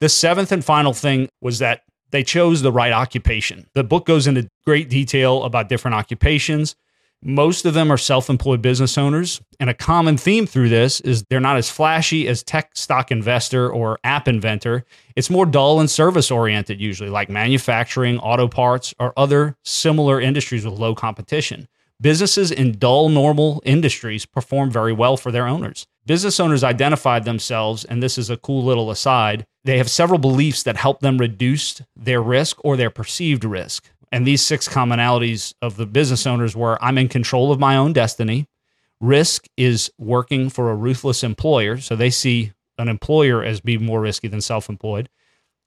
The 0.01 0.09
seventh 0.09 0.53
and 0.53 0.65
final 0.65 0.93
thing 0.93 1.29
was 1.41 1.61
that 1.61 1.85
they 2.11 2.23
chose 2.23 2.61
the 2.61 2.73
right 2.73 2.93
occupation. 2.93 3.67
The 3.75 3.85
book 3.85 4.05
goes 4.05 4.27
into 4.27 4.49
great 4.65 4.91
detail 4.91 5.45
about 5.45 5.69
different 5.69 5.95
occupations. 5.95 6.75
Most 7.23 7.67
of 7.67 7.75
them 7.75 7.93
are 7.93 7.99
self 7.99 8.31
employed 8.31 8.63
business 8.63 8.97
owners. 8.97 9.43
And 9.59 9.69
a 9.69 9.75
common 9.75 10.17
theme 10.17 10.47
through 10.47 10.71
this 10.71 11.01
is 11.01 11.23
they're 11.25 11.39
not 11.39 11.59
as 11.59 11.69
flashy 11.69 12.27
as 12.27 12.43
tech 12.43 12.71
stock 12.75 13.11
investor 13.11 13.71
or 13.71 13.99
app 14.05 14.27
inventor. 14.27 14.87
It's 15.17 15.29
more 15.29 15.45
dull 15.45 15.81
and 15.81 15.91
service 15.91 16.31
oriented, 16.31 16.81
usually, 16.81 17.11
like 17.11 17.29
manufacturing, 17.29 18.19
auto 18.19 18.49
parts, 18.49 18.95
or 18.99 19.13
other 19.19 19.57
similar 19.65 20.19
industries 20.19 20.65
with 20.65 20.79
low 20.79 20.95
competition. 20.95 21.69
Businesses 22.01 22.51
in 22.51 22.79
dull, 22.79 23.11
normal 23.11 23.61
industries 23.67 24.25
perform 24.25 24.71
very 24.71 24.95
well 24.95 25.19
for 25.19 25.31
their 25.31 25.47
owners. 25.47 25.87
Business 26.07 26.41
owners 26.41 26.65
identified 26.65 27.25
themselves, 27.25 27.85
and 27.85 28.03
this 28.03 28.17
is 28.17 28.31
a 28.31 28.39
cool 28.39 28.65
little 28.65 28.91
aside, 28.91 29.45
they 29.65 29.77
have 29.77 29.91
several 29.91 30.19
beliefs 30.19 30.63
that 30.63 30.79
help 30.79 31.01
them 31.01 31.19
reduce 31.19 31.83
their 31.95 32.23
risk 32.23 32.57
or 32.65 32.79
their 32.79 32.89
perceived 32.89 33.45
risk. 33.45 33.91
And 34.13 34.27
these 34.27 34.45
six 34.45 34.69
commonalities 34.69 35.55
of 35.63 35.77
the 35.77 35.87
business 35.87 36.27
owners 36.27 36.57
were 36.57 36.83
I'm 36.83 36.99
in 36.99 37.09
control 37.09 37.53
of 37.53 37.61
my 37.61 37.77
own 37.77 37.93
destiny. 37.93 38.47
Risk 39.01 39.47
is 39.57 39.91
working 39.99 40.51
for 40.51 40.71
a 40.71 40.75
ruthless 40.77 41.23
employer. 41.23 41.79
So 41.79 41.97
they 41.97 42.11
see 42.11 42.53
an 42.79 42.89
employer 42.89 43.45
as 43.45 43.61
being 43.61 43.85
more 43.85 44.01
risky 44.01 44.29
than 44.29 44.41
self 44.41 44.69
employed. 44.69 45.09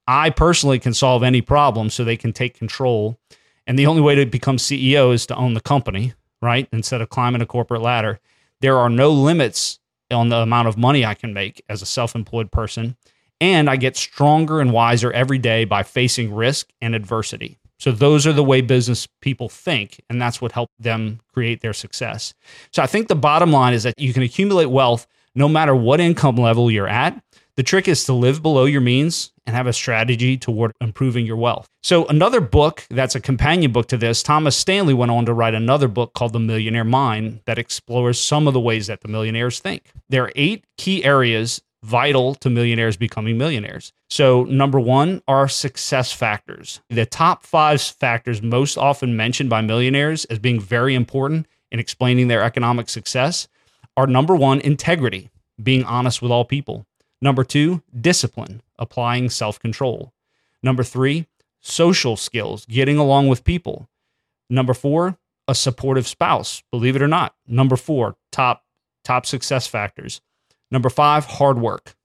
I 0.08 0.30
personally 0.30 0.80
can 0.80 0.94
solve 0.94 1.24
any 1.24 1.42
problem 1.42 1.90
so 1.90 2.04
they 2.04 2.18
can 2.18 2.34
take 2.34 2.58
control. 2.58 3.18
And 3.66 3.80
the 3.80 3.86
only 3.86 4.02
way 4.02 4.16
to 4.16 4.26
become 4.26 4.58
CEO 4.58 5.14
is 5.14 5.26
to 5.28 5.36
own 5.36 5.54
the 5.54 5.62
company 5.62 6.14
right? 6.44 6.68
Instead 6.74 7.02
of 7.02 7.10
climbing 7.10 7.42
a 7.42 7.46
corporate 7.46 7.82
ladder, 7.82 8.20
there 8.60 8.78
are 8.78 8.90
no 8.90 9.10
limits 9.10 9.80
on 10.12 10.30
the 10.30 10.38
amount 10.38 10.68
of 10.68 10.78
money 10.78 11.06
I 11.06 11.16
can 11.16 11.34
make 11.34 11.64
as 11.70 11.82
a 11.82 11.88
self 11.88 12.14
employed 12.16 12.52
person. 12.52 12.98
And 13.42 13.70
I 13.70 13.78
get 13.78 13.98
stronger 13.98 14.62
and 14.62 14.72
wiser 14.72 15.12
every 15.12 15.38
day 15.38 15.66
by 15.66 15.84
facing 15.84 16.34
risk 16.34 16.70
and 16.82 16.94
adversity. 16.94 17.58
So, 17.80 17.92
those 17.92 18.26
are 18.26 18.34
the 18.34 18.44
way 18.44 18.62
business 18.62 19.08
people 19.22 19.50
think, 19.50 20.02
and 20.10 20.22
that's 20.22 20.42
what 20.42 20.52
helped 20.52 20.74
them 20.80 21.20
create 21.34 21.62
their 21.62 21.74
success. 21.74 22.34
So, 22.72 22.82
I 22.82 22.88
think 22.88 23.08
the 23.08 23.16
bottom 23.16 23.52
line 23.52 23.74
is 23.74 23.84
that 23.84 23.96
you 23.98 24.14
can 24.14 24.24
accumulate 24.24 24.68
wealth 24.68 25.08
no 25.36 25.50
matter 25.50 25.76
what 25.76 26.00
income 26.00 26.36
level 26.36 26.70
you're 26.70 26.88
at. 26.88 27.22
The 27.56 27.64
trick 27.64 27.88
is 27.88 28.06
to 28.06 28.14
live 28.14 28.42
below 28.42 28.66
your 28.66 28.82
means 28.82 29.32
and 29.46 29.56
have 29.56 29.68
a 29.68 29.74
strategy 29.74 30.38
toward 30.38 30.72
improving 30.82 31.26
your 31.26 31.36
wealth. 31.36 31.68
So, 31.84 32.06
another 32.08 32.42
book 32.42 32.86
that's 32.90 33.14
a 33.14 33.20
companion 33.20 33.72
book 33.72 33.88
to 33.90 33.98
this, 33.98 34.24
Thomas 34.24 34.56
Stanley 34.56 34.94
went 34.94 35.12
on 35.12 35.26
to 35.26 35.34
write 35.34 35.54
another 35.54 35.88
book 35.88 36.14
called 36.14 36.34
The 36.34 36.40
Millionaire 36.40 36.84
Mind 36.84 37.42
that 37.46 37.60
explores 37.60 38.20
some 38.20 38.48
of 38.48 38.54
the 38.54 38.60
ways 38.60 38.88
that 38.88 39.02
the 39.02 39.08
millionaires 39.08 39.60
think. 39.60 39.92
There 40.10 40.24
are 40.24 40.32
eight 40.36 40.66
key 40.78 41.04
areas 41.04 41.62
vital 41.84 42.34
to 42.36 42.50
millionaires 42.50 42.98
becoming 42.98 43.38
millionaires. 43.38 43.92
So, 44.10 44.46
number 44.46 44.80
one 44.80 45.22
are 45.28 45.48
success 45.48 46.12
factors. 46.12 46.80
The 46.90 47.06
top 47.06 47.44
five 47.44 47.82
factors 47.82 48.42
most 48.42 48.78
often 48.78 49.16
mentioned 49.16 49.50
by 49.50 49.62
millionaires 49.62 50.26
as 50.26 50.40
being 50.40 50.60
very 50.60 50.96
important 50.96 51.46
in 51.72 51.80
explaining 51.80 52.30
their 52.30 52.44
economic 52.44 52.90
success 52.90 53.48
are 53.98 54.08
number 54.08 54.36
one, 54.36 54.60
integrity, 54.62 55.30
being 55.62 55.84
honest 55.84 56.22
with 56.22 56.32
all 56.32 56.46
people. 56.46 56.86
Number 57.22 57.44
two, 57.44 57.84
discipline, 58.00 58.62
applying 58.80 59.30
self 59.30 59.60
control. 59.60 60.14
Number 60.62 60.84
three, 60.84 61.28
social 61.62 62.16
skills, 62.16 62.66
getting 62.66 62.98
along 62.98 63.28
with 63.28 63.44
people. 63.44 63.90
Number 64.50 64.74
four, 64.74 65.18
a 65.48 65.56
supportive 65.56 66.08
spouse, 66.08 66.64
believe 66.72 66.96
it 66.96 67.02
or 67.02 67.08
not. 67.08 67.36
Number 67.48 67.76
four, 67.76 68.16
top 68.32 68.64
top 69.04 69.26
success 69.26 69.68
factors. 69.68 70.22
Number 70.74 70.90
five, 70.90 71.26
hard 71.26 71.60
work, 71.60 71.96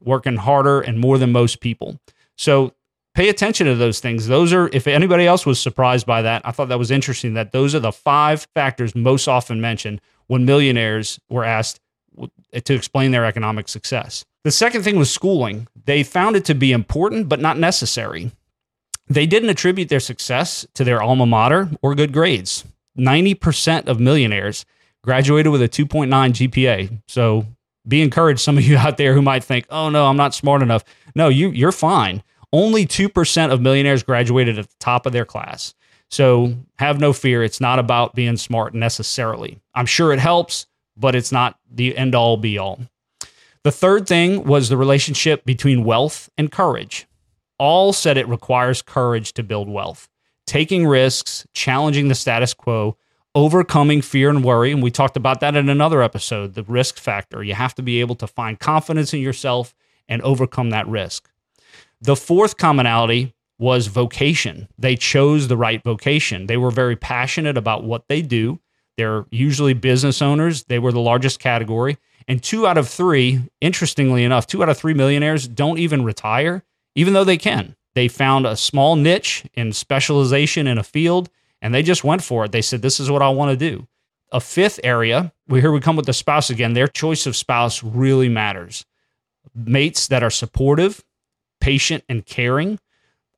working 0.00 0.36
harder 0.36 0.80
and 0.80 0.98
more 0.98 1.18
than 1.18 1.30
most 1.30 1.60
people. 1.60 2.00
So 2.36 2.74
pay 3.14 3.28
attention 3.28 3.68
to 3.68 3.76
those 3.76 4.00
things. 4.00 4.26
Those 4.26 4.52
are, 4.52 4.68
if 4.72 4.88
anybody 4.88 5.24
else 5.24 5.46
was 5.46 5.60
surprised 5.60 6.04
by 6.04 6.22
that, 6.22 6.42
I 6.44 6.50
thought 6.50 6.68
that 6.68 6.80
was 6.80 6.90
interesting 6.90 7.34
that 7.34 7.52
those 7.52 7.76
are 7.76 7.80
the 7.80 7.92
five 7.92 8.48
factors 8.54 8.96
most 8.96 9.28
often 9.28 9.60
mentioned 9.60 10.00
when 10.26 10.44
millionaires 10.44 11.20
were 11.30 11.44
asked 11.44 11.78
to 12.64 12.74
explain 12.74 13.12
their 13.12 13.24
economic 13.24 13.68
success. 13.68 14.24
The 14.42 14.50
second 14.50 14.82
thing 14.82 14.98
was 14.98 15.12
schooling. 15.12 15.68
They 15.84 16.02
found 16.02 16.34
it 16.34 16.44
to 16.46 16.54
be 16.56 16.72
important, 16.72 17.28
but 17.28 17.38
not 17.38 17.56
necessary. 17.56 18.32
They 19.06 19.26
didn't 19.26 19.48
attribute 19.48 19.90
their 19.90 20.00
success 20.00 20.66
to 20.74 20.82
their 20.82 21.00
alma 21.00 21.24
mater 21.24 21.70
or 21.82 21.94
good 21.94 22.12
grades. 22.12 22.64
90% 22.98 23.86
of 23.86 24.00
millionaires 24.00 24.66
graduated 25.04 25.52
with 25.52 25.62
a 25.62 25.68
2.9 25.68 26.08
GPA. 26.08 27.00
So 27.06 27.46
be 27.88 28.02
encouraged, 28.02 28.40
some 28.40 28.58
of 28.58 28.64
you 28.64 28.76
out 28.78 28.96
there 28.96 29.14
who 29.14 29.22
might 29.22 29.44
think, 29.44 29.66
oh 29.70 29.88
no, 29.88 30.06
I'm 30.06 30.16
not 30.16 30.34
smart 30.34 30.62
enough. 30.62 30.84
No, 31.14 31.28
you, 31.28 31.50
you're 31.50 31.72
fine. 31.72 32.22
Only 32.52 32.86
2% 32.86 33.52
of 33.52 33.60
millionaires 33.60 34.02
graduated 34.02 34.58
at 34.58 34.68
the 34.68 34.76
top 34.78 35.06
of 35.06 35.12
their 35.12 35.24
class. 35.24 35.74
So 36.10 36.54
have 36.78 37.00
no 37.00 37.12
fear. 37.12 37.42
It's 37.42 37.60
not 37.60 37.78
about 37.78 38.14
being 38.14 38.36
smart 38.36 38.74
necessarily. 38.74 39.60
I'm 39.74 39.86
sure 39.86 40.12
it 40.12 40.18
helps, 40.18 40.66
but 40.96 41.14
it's 41.14 41.32
not 41.32 41.58
the 41.70 41.96
end 41.96 42.14
all 42.14 42.36
be 42.36 42.56
all. 42.56 42.80
The 43.64 43.72
third 43.72 44.06
thing 44.06 44.44
was 44.44 44.68
the 44.68 44.76
relationship 44.76 45.44
between 45.44 45.84
wealth 45.84 46.30
and 46.38 46.50
courage. 46.50 47.06
All 47.58 47.92
said 47.92 48.16
it 48.16 48.28
requires 48.28 48.80
courage 48.80 49.32
to 49.34 49.42
build 49.42 49.68
wealth, 49.68 50.08
taking 50.46 50.86
risks, 50.86 51.46
challenging 51.52 52.08
the 52.08 52.14
status 52.14 52.54
quo, 52.54 52.96
overcoming 53.34 54.02
fear 54.02 54.30
and 54.30 54.42
worry. 54.42 54.72
And 54.72 54.82
we 54.82 54.90
talked 54.90 55.16
about 55.16 55.40
that 55.40 55.56
in 55.56 55.68
another 55.68 56.02
episode 56.02 56.54
the 56.54 56.62
risk 56.62 56.98
factor. 56.98 57.42
You 57.42 57.54
have 57.54 57.74
to 57.76 57.82
be 57.82 58.00
able 58.00 58.14
to 58.16 58.26
find 58.26 58.58
confidence 58.58 59.12
in 59.12 59.20
yourself 59.20 59.74
and 60.08 60.22
overcome 60.22 60.70
that 60.70 60.88
risk. 60.88 61.30
The 62.00 62.16
fourth 62.16 62.56
commonality 62.56 63.34
was 63.58 63.88
vocation. 63.88 64.68
They 64.78 64.96
chose 64.96 65.48
the 65.48 65.56
right 65.56 65.82
vocation. 65.82 66.46
They 66.46 66.56
were 66.56 66.70
very 66.70 66.96
passionate 66.96 67.56
about 67.56 67.84
what 67.84 68.06
they 68.08 68.22
do. 68.22 68.60
They're 68.96 69.26
usually 69.30 69.74
business 69.74 70.22
owners. 70.22 70.64
They 70.64 70.78
were 70.78 70.92
the 70.92 71.00
largest 71.00 71.40
category. 71.40 71.98
And 72.26 72.42
two 72.42 72.66
out 72.66 72.78
of 72.78 72.88
three, 72.88 73.40
interestingly 73.60 74.22
enough, 74.22 74.46
two 74.46 74.62
out 74.62 74.68
of 74.68 74.76
three 74.76 74.94
millionaires 74.94 75.48
don't 75.48 75.78
even 75.78 76.04
retire, 76.04 76.62
even 76.94 77.14
though 77.14 77.24
they 77.24 77.38
can. 77.38 77.74
They 77.94 78.06
found 78.06 78.46
a 78.46 78.56
small 78.56 78.96
niche 78.96 79.44
in 79.54 79.72
specialization 79.72 80.66
in 80.66 80.78
a 80.78 80.84
field 80.84 81.30
and 81.62 81.74
they 81.74 81.82
just 81.82 82.04
went 82.04 82.22
for 82.22 82.44
it. 82.44 82.52
They 82.52 82.62
said, 82.62 82.82
This 82.82 83.00
is 83.00 83.10
what 83.10 83.22
I 83.22 83.28
want 83.28 83.58
to 83.58 83.70
do. 83.70 83.86
A 84.30 84.40
fifth 84.40 84.80
area, 84.84 85.32
here 85.48 85.72
we 85.72 85.80
come 85.80 85.96
with 85.96 86.06
the 86.06 86.12
spouse 86.12 86.50
again. 86.50 86.74
Their 86.74 86.88
choice 86.88 87.26
of 87.26 87.34
spouse 87.34 87.82
really 87.82 88.28
matters. 88.28 88.84
Mates 89.54 90.08
that 90.08 90.22
are 90.22 90.30
supportive, 90.30 91.02
patient, 91.60 92.04
and 92.08 92.24
caring. 92.26 92.78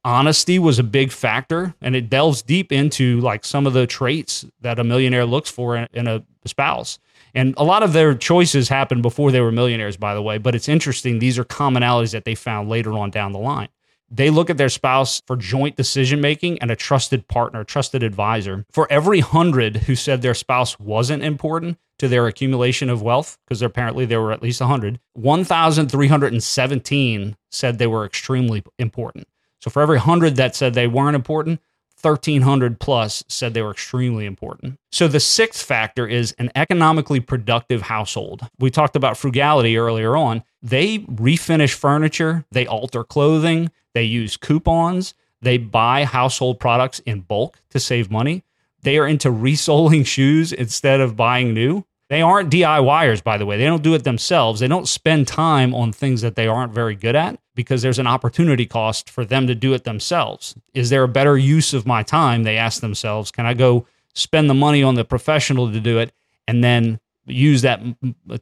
Honesty 0.02 0.59
was 0.59 0.78
a 0.78 0.83
big 0.83 1.12
factor, 1.12 1.74
and 1.80 1.94
it 1.94 2.09
delves 2.09 2.42
deep 2.42 2.72
into 2.72 3.20
like 3.20 3.44
some 3.44 3.66
of 3.66 3.74
the 3.74 3.87
traits 3.87 4.44
that 4.62 4.78
a 4.78 4.85
millionaire 4.85 5.26
looks 5.26 5.50
for 5.50 5.76
in, 5.76 5.87
in 5.92 6.09
a 6.09 6.24
spouse. 6.46 6.98
And 7.35 7.54
a 7.56 7.64
lot 7.64 7.83
of 7.83 7.92
their 7.92 8.14
choices 8.14 8.68
happened 8.68 9.02
before 9.02 9.30
they 9.30 9.40
were 9.40 9.52
millionaires, 9.52 9.96
by 9.96 10.14
the 10.14 10.22
way. 10.22 10.38
But 10.38 10.54
it's 10.54 10.68
interesting. 10.68 11.18
These 11.18 11.38
are 11.38 11.44
commonalities 11.44 12.12
that 12.12 12.24
they 12.24 12.35
found 12.35 12.68
later 12.68 12.92
on 12.92 13.11
down 13.11 13.33
the 13.33 13.38
line. 13.38 13.68
They 14.11 14.29
look 14.29 14.51
at 14.51 14.57
their 14.57 14.68
spouse 14.68 15.23
for 15.27 15.37
joint 15.37 15.77
decision 15.77 16.20
making 16.20 16.61
and 16.61 16.70
a 16.70 16.77
trusted 16.77 17.29
partner, 17.29 17.62
trusted 17.62 18.03
advisor. 18.03 18.66
For 18.73 18.90
every 18.90 19.20
hundred 19.20 19.77
who 19.77 19.94
said 19.94 20.20
their 20.20 20.35
spouse 20.35 20.81
wasn't 20.81 21.23
important 21.23 21.79
to 22.01 22.09
their 22.09 22.27
accumulation 22.27 22.90
of 22.90 23.03
wealth, 23.03 23.38
because 23.46 23.62
apparently 23.62 24.07
there 24.07 24.20
were 24.20 24.33
at 24.33 24.42
least 24.42 24.61
100, 24.61 24.99
1,317 25.12 27.37
said 27.51 27.79
they 27.79 27.87
were 27.87 28.05
extremely 28.05 28.64
important. 28.79 29.29
So 29.61 29.70
for 29.70 29.83
every 29.83 29.99
100 29.99 30.35
that 30.37 30.57
said 30.57 30.75
they 30.75 30.88
weren't 30.88 31.14
important, 31.14 31.61
1300 32.01 32.81
plus 32.81 33.23
said 33.29 33.53
they 33.53 33.62
were 33.62 33.70
extremely 33.70 34.25
important. 34.25 34.79
So 34.90 35.07
the 35.07 35.20
sixth 35.20 35.62
factor 35.62 36.07
is 36.07 36.35
an 36.38 36.51
economically 36.57 37.20
productive 37.20 37.83
household. 37.83 38.49
We 38.59 38.70
talked 38.70 38.96
about 38.96 39.18
frugality 39.18 39.77
earlier 39.77 40.16
on. 40.16 40.42
They 40.62 40.99
refinish 41.01 41.75
furniture, 41.75 42.44
they 42.51 42.66
alter 42.66 43.05
clothing, 43.05 43.70
they 43.94 44.05
use 44.05 44.37
coupons, 44.37 45.14
they 45.40 45.57
buy 45.59 46.05
household 46.05 46.61
products 46.61 46.99
in 47.01 47.20
bulk 47.20 47.61
to 47.70 47.81
save 47.81 48.11
money. 48.11 48.44
They 48.83 48.99
are 48.99 49.07
into 49.07 49.31
resoling 49.31 50.05
shoes 50.14 50.53
instead 50.53 51.01
of 51.01 51.16
buying 51.16 51.55
new. 51.55 51.85
They 52.09 52.23
aren't 52.23 52.51
DIYers, 52.51 53.23
by 53.23 53.38
the 53.38 53.46
way. 53.46 53.57
They 53.57 53.66
don't 53.66 53.85
do 53.85 53.94
it 53.94 54.03
themselves. 54.05 54.61
They 54.61 54.68
don't 54.68 54.88
spend 54.88 55.29
time 55.29 55.75
on 55.75 55.92
things 55.92 56.23
that 56.23 56.35
they 56.35 56.49
aren't 56.49 56.73
very 56.75 56.96
good 56.96 57.14
at. 57.16 57.38
because 57.55 57.83
there's 57.83 57.99
an 57.99 58.07
opportunity 58.07 58.64
cost 58.64 59.11
for 59.11 59.25
them 59.25 59.46
to 59.46 59.55
do 59.55 59.75
it 59.75 59.85
themselves. 59.85 60.55
Is 60.73 60.88
there 60.88 61.03
a 61.03 61.09
better 61.09 61.37
use 61.37 61.75
of 61.75 61.87
my 61.87 62.03
time? 62.03 62.42
They 62.42 62.57
ask 62.57 62.81
themselves, 62.81 63.31
can 63.31 63.44
I 63.44 63.53
go 63.55 63.87
spend 64.14 64.49
the 64.49 64.55
money 64.55 64.83
on 64.83 64.94
the 64.94 65.05
professional 65.05 65.70
to 65.70 65.79
do 65.81 65.99
it 65.99 66.11
and 66.49 66.64
then 66.64 67.01
use 67.26 67.62
that 67.62 67.80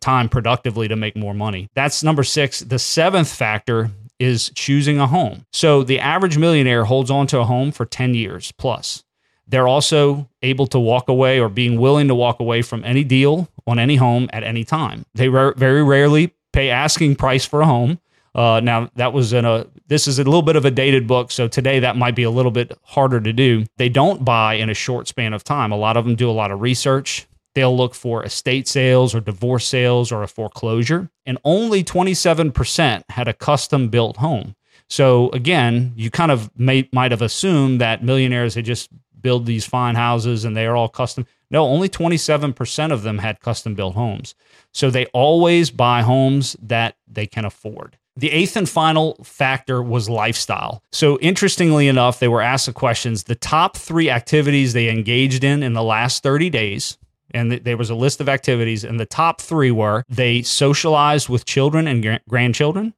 time 0.01 0.29
productively 0.29 0.89
to 0.89 0.97
make 0.97 1.17
more 1.17 1.35
money? 1.35 1.69
That's 1.75 2.03
number 2.03 2.23
six. 2.23 2.61
The 2.61 2.79
seventh 2.79 3.33
factor 3.33 3.91
is 4.19 4.51
choosing 4.55 4.99
a 4.99 5.07
home. 5.07 5.47
So 5.53 5.83
the 5.83 6.01
average 6.01 6.39
millionaire 6.39 6.85
holds 6.85 7.11
on 7.11 7.27
to 7.29 7.39
a 7.39 7.45
home 7.45 7.71
for 7.71 7.87
10 7.87 8.15
years 8.15 8.53
plus. 8.53 9.05
They're 9.47 9.69
also 9.69 10.29
able 10.43 10.67
to 10.69 10.79
walk 10.79 11.09
away 11.09 11.41
or 11.41 11.49
being 11.49 11.81
willing 11.81 12.09
to 12.09 12.15
walk 12.15 12.41
away 12.41 12.63
from 12.63 12.85
any 12.85 13.05
deal 13.05 13.49
on 13.67 13.79
any 13.79 13.97
home 13.97 14.29
at 14.33 14.43
any 14.43 14.65
time. 14.65 15.05
They 15.15 15.29
very 15.29 15.83
rarely 15.83 16.35
pay 16.53 16.71
asking 16.71 17.17
price 17.17 17.47
for 17.47 17.63
a 17.63 17.67
home. 17.67 17.99
Uh, 18.35 18.61
now 18.61 18.91
that 18.97 19.13
was 19.13 19.33
in 19.33 19.45
a 19.45 19.67
this 19.87 20.07
is 20.07 20.19
a 20.19 20.25
little 20.25 20.43
bit 20.43 20.57
of 20.57 20.65
a 20.67 20.71
dated 20.71 21.07
book, 21.07 21.31
so 21.31 21.49
today 21.49 21.81
that 21.81 21.97
might 21.97 22.15
be 22.15 22.25
a 22.25 22.31
little 22.31 22.51
bit 22.51 22.77
harder 22.83 23.21
to 23.21 23.33
do. 23.33 23.65
They 23.79 23.89
don't 23.89 24.25
buy 24.25 24.55
in 24.55 24.69
a 24.69 24.75
short 24.75 25.09
span 25.09 25.33
of 25.33 25.45
time. 25.45 25.73
A 25.73 25.77
lot 25.77 25.97
of 25.97 26.05
them 26.05 26.15
do 26.15 26.29
a 26.29 26.33
lot 26.33 26.51
of 26.51 26.61
research. 26.61 27.27
They'll 27.55 27.77
look 27.77 27.95
for 27.95 28.25
estate 28.25 28.69
sales 28.69 29.15
or 29.15 29.21
divorce 29.21 29.67
sales 29.67 30.13
or 30.13 30.23
a 30.23 30.29
foreclosure, 30.29 31.11
and 31.27 31.39
only 31.45 31.83
27% 31.83 33.03
had 33.09 33.29
a 33.29 33.33
custom 33.33 33.89
built 33.89 34.19
home. 34.19 34.55
So 34.89 35.31
again, 35.31 35.93
you 35.97 36.11
kind 36.11 36.31
of 36.31 36.51
may, 36.59 36.89
might 36.93 37.11
have 37.11 37.23
assumed 37.23 37.81
that 37.81 38.03
millionaires 38.03 38.55
had 38.55 38.65
just 38.65 38.91
build 39.21 39.47
these 39.47 39.67
fine 39.67 39.95
houses 39.95 40.45
and 40.45 40.57
they 40.57 40.67
are 40.67 40.77
all 40.77 40.89
custom. 40.89 41.27
No, 41.51 41.65
only 41.65 41.89
27% 41.89 42.93
of 42.93 43.03
them 43.03 43.19
had 43.19 43.41
custom 43.41 43.75
built 43.75 43.95
homes. 43.95 44.35
So 44.73 44.91
they 44.91 45.07
always 45.07 45.71
buy 45.71 46.03
homes 46.03 46.57
that 46.63 46.97
they 47.07 47.27
can 47.27 47.45
afford. 47.45 47.97
The 48.17 48.33
eighth 48.33 48.57
and 48.57 48.69
final 48.69 49.15
factor 49.23 49.81
was 49.81 50.11
lifestyle. 50.11 50.83
So, 50.91 51.21
interestingly 51.21 51.87
enough, 51.87 52.19
they 52.19 52.27
were 52.27 52.41
asked 52.41 52.67
the 52.67 52.73
questions 52.73 53.23
the 53.23 53.37
top 53.37 53.77
three 53.77 54.11
activities 54.11 54.73
they 54.73 54.91
engaged 54.91 55.45
in 55.45 55.63
in 55.63 55.75
the 55.75 55.85
last 55.85 56.25
30 56.25 56.51
days. 56.51 56.99
And 57.33 57.53
there 57.53 57.77
was 57.77 57.91
a 57.91 57.95
list 57.95 58.21
of 58.21 58.29
activities, 58.29 58.85
and 58.85 58.99
the 58.99 59.07
top 59.07 59.41
three 59.41 59.71
were 59.71 60.03
they 60.09 60.43
socialized 60.43 61.29
with 61.29 61.45
children 61.45 61.87
and 61.87 62.21
grandchildren, 62.29 62.95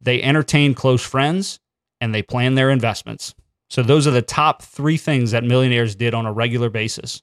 they 0.00 0.22
entertained 0.22 0.76
close 0.76 1.02
friends, 1.02 1.60
and 2.00 2.14
they 2.14 2.22
planned 2.22 2.56
their 2.56 2.70
investments. 2.70 3.34
So 3.68 3.82
those 3.82 4.06
are 4.06 4.12
the 4.12 4.22
top 4.22 4.62
three 4.62 4.96
things 4.96 5.32
that 5.32 5.44
millionaires 5.44 5.94
did 5.94 6.14
on 6.14 6.26
a 6.26 6.32
regular 6.32 6.70
basis. 6.70 7.22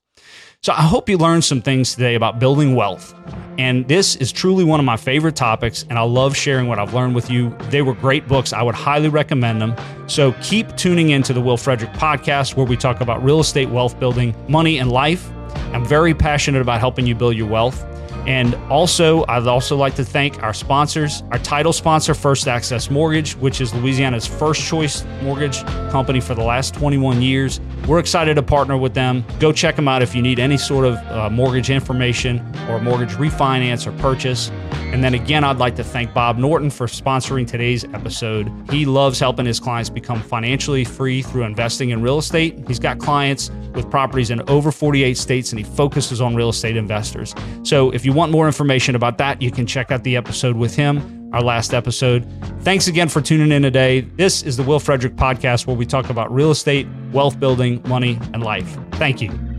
So 0.63 0.71
I 0.71 0.83
hope 0.83 1.09
you 1.09 1.17
learned 1.17 1.43
some 1.43 1.61
things 1.61 1.93
today 1.93 2.15
about 2.15 2.39
building 2.39 2.73
wealth. 2.73 3.13
And 3.57 3.85
this 3.89 4.15
is 4.15 4.31
truly 4.31 4.63
one 4.63 4.79
of 4.79 4.85
my 4.85 4.95
favorite 4.95 5.35
topics, 5.35 5.85
and 5.89 5.99
I 5.99 6.03
love 6.03 6.37
sharing 6.37 6.69
what 6.69 6.79
I've 6.79 6.93
learned 6.93 7.15
with 7.15 7.29
you. 7.29 7.53
They 7.63 7.81
were 7.81 7.93
great 7.93 8.29
books. 8.29 8.53
I 8.53 8.63
would 8.63 8.73
highly 8.73 9.09
recommend 9.09 9.61
them. 9.61 9.75
So 10.07 10.31
keep 10.41 10.73
tuning 10.77 11.09
into 11.09 11.33
the 11.33 11.41
Will 11.41 11.57
Frederick 11.57 11.91
podcast, 11.91 12.55
where 12.55 12.65
we 12.65 12.77
talk 12.77 13.01
about 13.01 13.21
real 13.21 13.41
estate, 13.41 13.71
wealth 13.71 13.99
building, 13.99 14.33
money, 14.47 14.79
and 14.79 14.89
life. 14.89 15.29
I'm 15.73 15.85
very 15.85 16.13
passionate 16.13 16.61
about 16.61 16.79
helping 16.79 17.05
you 17.05 17.13
build 17.13 17.35
your 17.35 17.47
wealth. 17.47 17.83
And 18.25 18.55
also, 18.69 19.25
I'd 19.27 19.47
also 19.47 19.75
like 19.75 19.95
to 19.95 20.05
thank 20.05 20.41
our 20.41 20.53
sponsors, 20.53 21.23
our 21.31 21.39
title 21.39 21.73
sponsor, 21.73 22.13
First 22.13 22.47
Access 22.47 22.89
Mortgage, 22.89 23.35
which 23.35 23.59
is 23.59 23.73
Louisiana's 23.73 24.25
first 24.25 24.65
choice 24.65 25.03
mortgage 25.21 25.63
company 25.91 26.21
for 26.21 26.33
the 26.33 26.43
last 26.43 26.73
21 26.73 27.21
years. 27.21 27.59
We're 27.87 27.99
excited 27.99 28.35
to 28.35 28.43
partner 28.43 28.77
with 28.77 28.93
them. 28.93 29.25
Go 29.39 29.51
check 29.51 29.75
them 29.75 29.87
out 29.87 30.01
if 30.01 30.15
you 30.15 30.21
need 30.21 30.39
any 30.39 30.57
sort 30.57 30.85
of 30.85 30.95
uh, 31.09 31.29
mortgage 31.29 31.69
information 31.69 32.39
or 32.69 32.79
mortgage 32.79 33.11
refinance 33.11 33.85
or 33.85 33.91
purchase. 34.01 34.51
And 34.93 35.03
then 35.03 35.15
again, 35.15 35.43
I'd 35.43 35.57
like 35.57 35.75
to 35.77 35.83
thank 35.83 36.13
Bob 36.13 36.37
Norton 36.37 36.69
for 36.69 36.85
sponsoring 36.85 37.47
today's 37.47 37.83
episode. 37.83 38.51
He 38.69 38.85
loves 38.85 39.19
helping 39.19 39.47
his 39.47 39.59
clients 39.59 39.89
become 39.89 40.21
financially 40.21 40.85
free 40.85 41.23
through 41.23 41.45
investing 41.45 41.89
in 41.89 42.03
real 42.03 42.19
estate. 42.19 42.63
He's 42.67 42.77
got 42.77 42.99
clients 42.99 43.49
with 43.73 43.89
properties 43.89 44.29
in 44.29 44.47
over 44.47 44.71
48 44.71 45.17
states 45.17 45.51
and 45.51 45.57
he 45.57 45.65
focuses 45.65 46.21
on 46.21 46.35
real 46.35 46.49
estate 46.49 46.77
investors. 46.77 47.33
So 47.63 47.89
if 47.89 48.05
you 48.05 48.13
want 48.13 48.31
more 48.31 48.45
information 48.45 48.93
about 48.93 49.17
that, 49.17 49.41
you 49.41 49.49
can 49.49 49.65
check 49.65 49.91
out 49.91 50.03
the 50.03 50.15
episode 50.15 50.55
with 50.55 50.75
him, 50.75 51.27
our 51.33 51.41
last 51.41 51.73
episode. 51.73 52.31
Thanks 52.61 52.87
again 52.87 53.09
for 53.09 53.19
tuning 53.19 53.51
in 53.51 53.63
today. 53.63 54.01
This 54.01 54.43
is 54.43 54.57
the 54.57 54.63
Will 54.63 54.79
Frederick 54.79 55.15
podcast 55.15 55.65
where 55.65 55.75
we 55.75 55.87
talk 55.87 56.11
about 56.11 56.31
real 56.31 56.51
estate, 56.51 56.87
wealth 57.11 57.39
building, 57.39 57.81
money, 57.87 58.19
and 58.31 58.43
life. 58.43 58.77
Thank 58.91 59.21
you. 59.21 59.52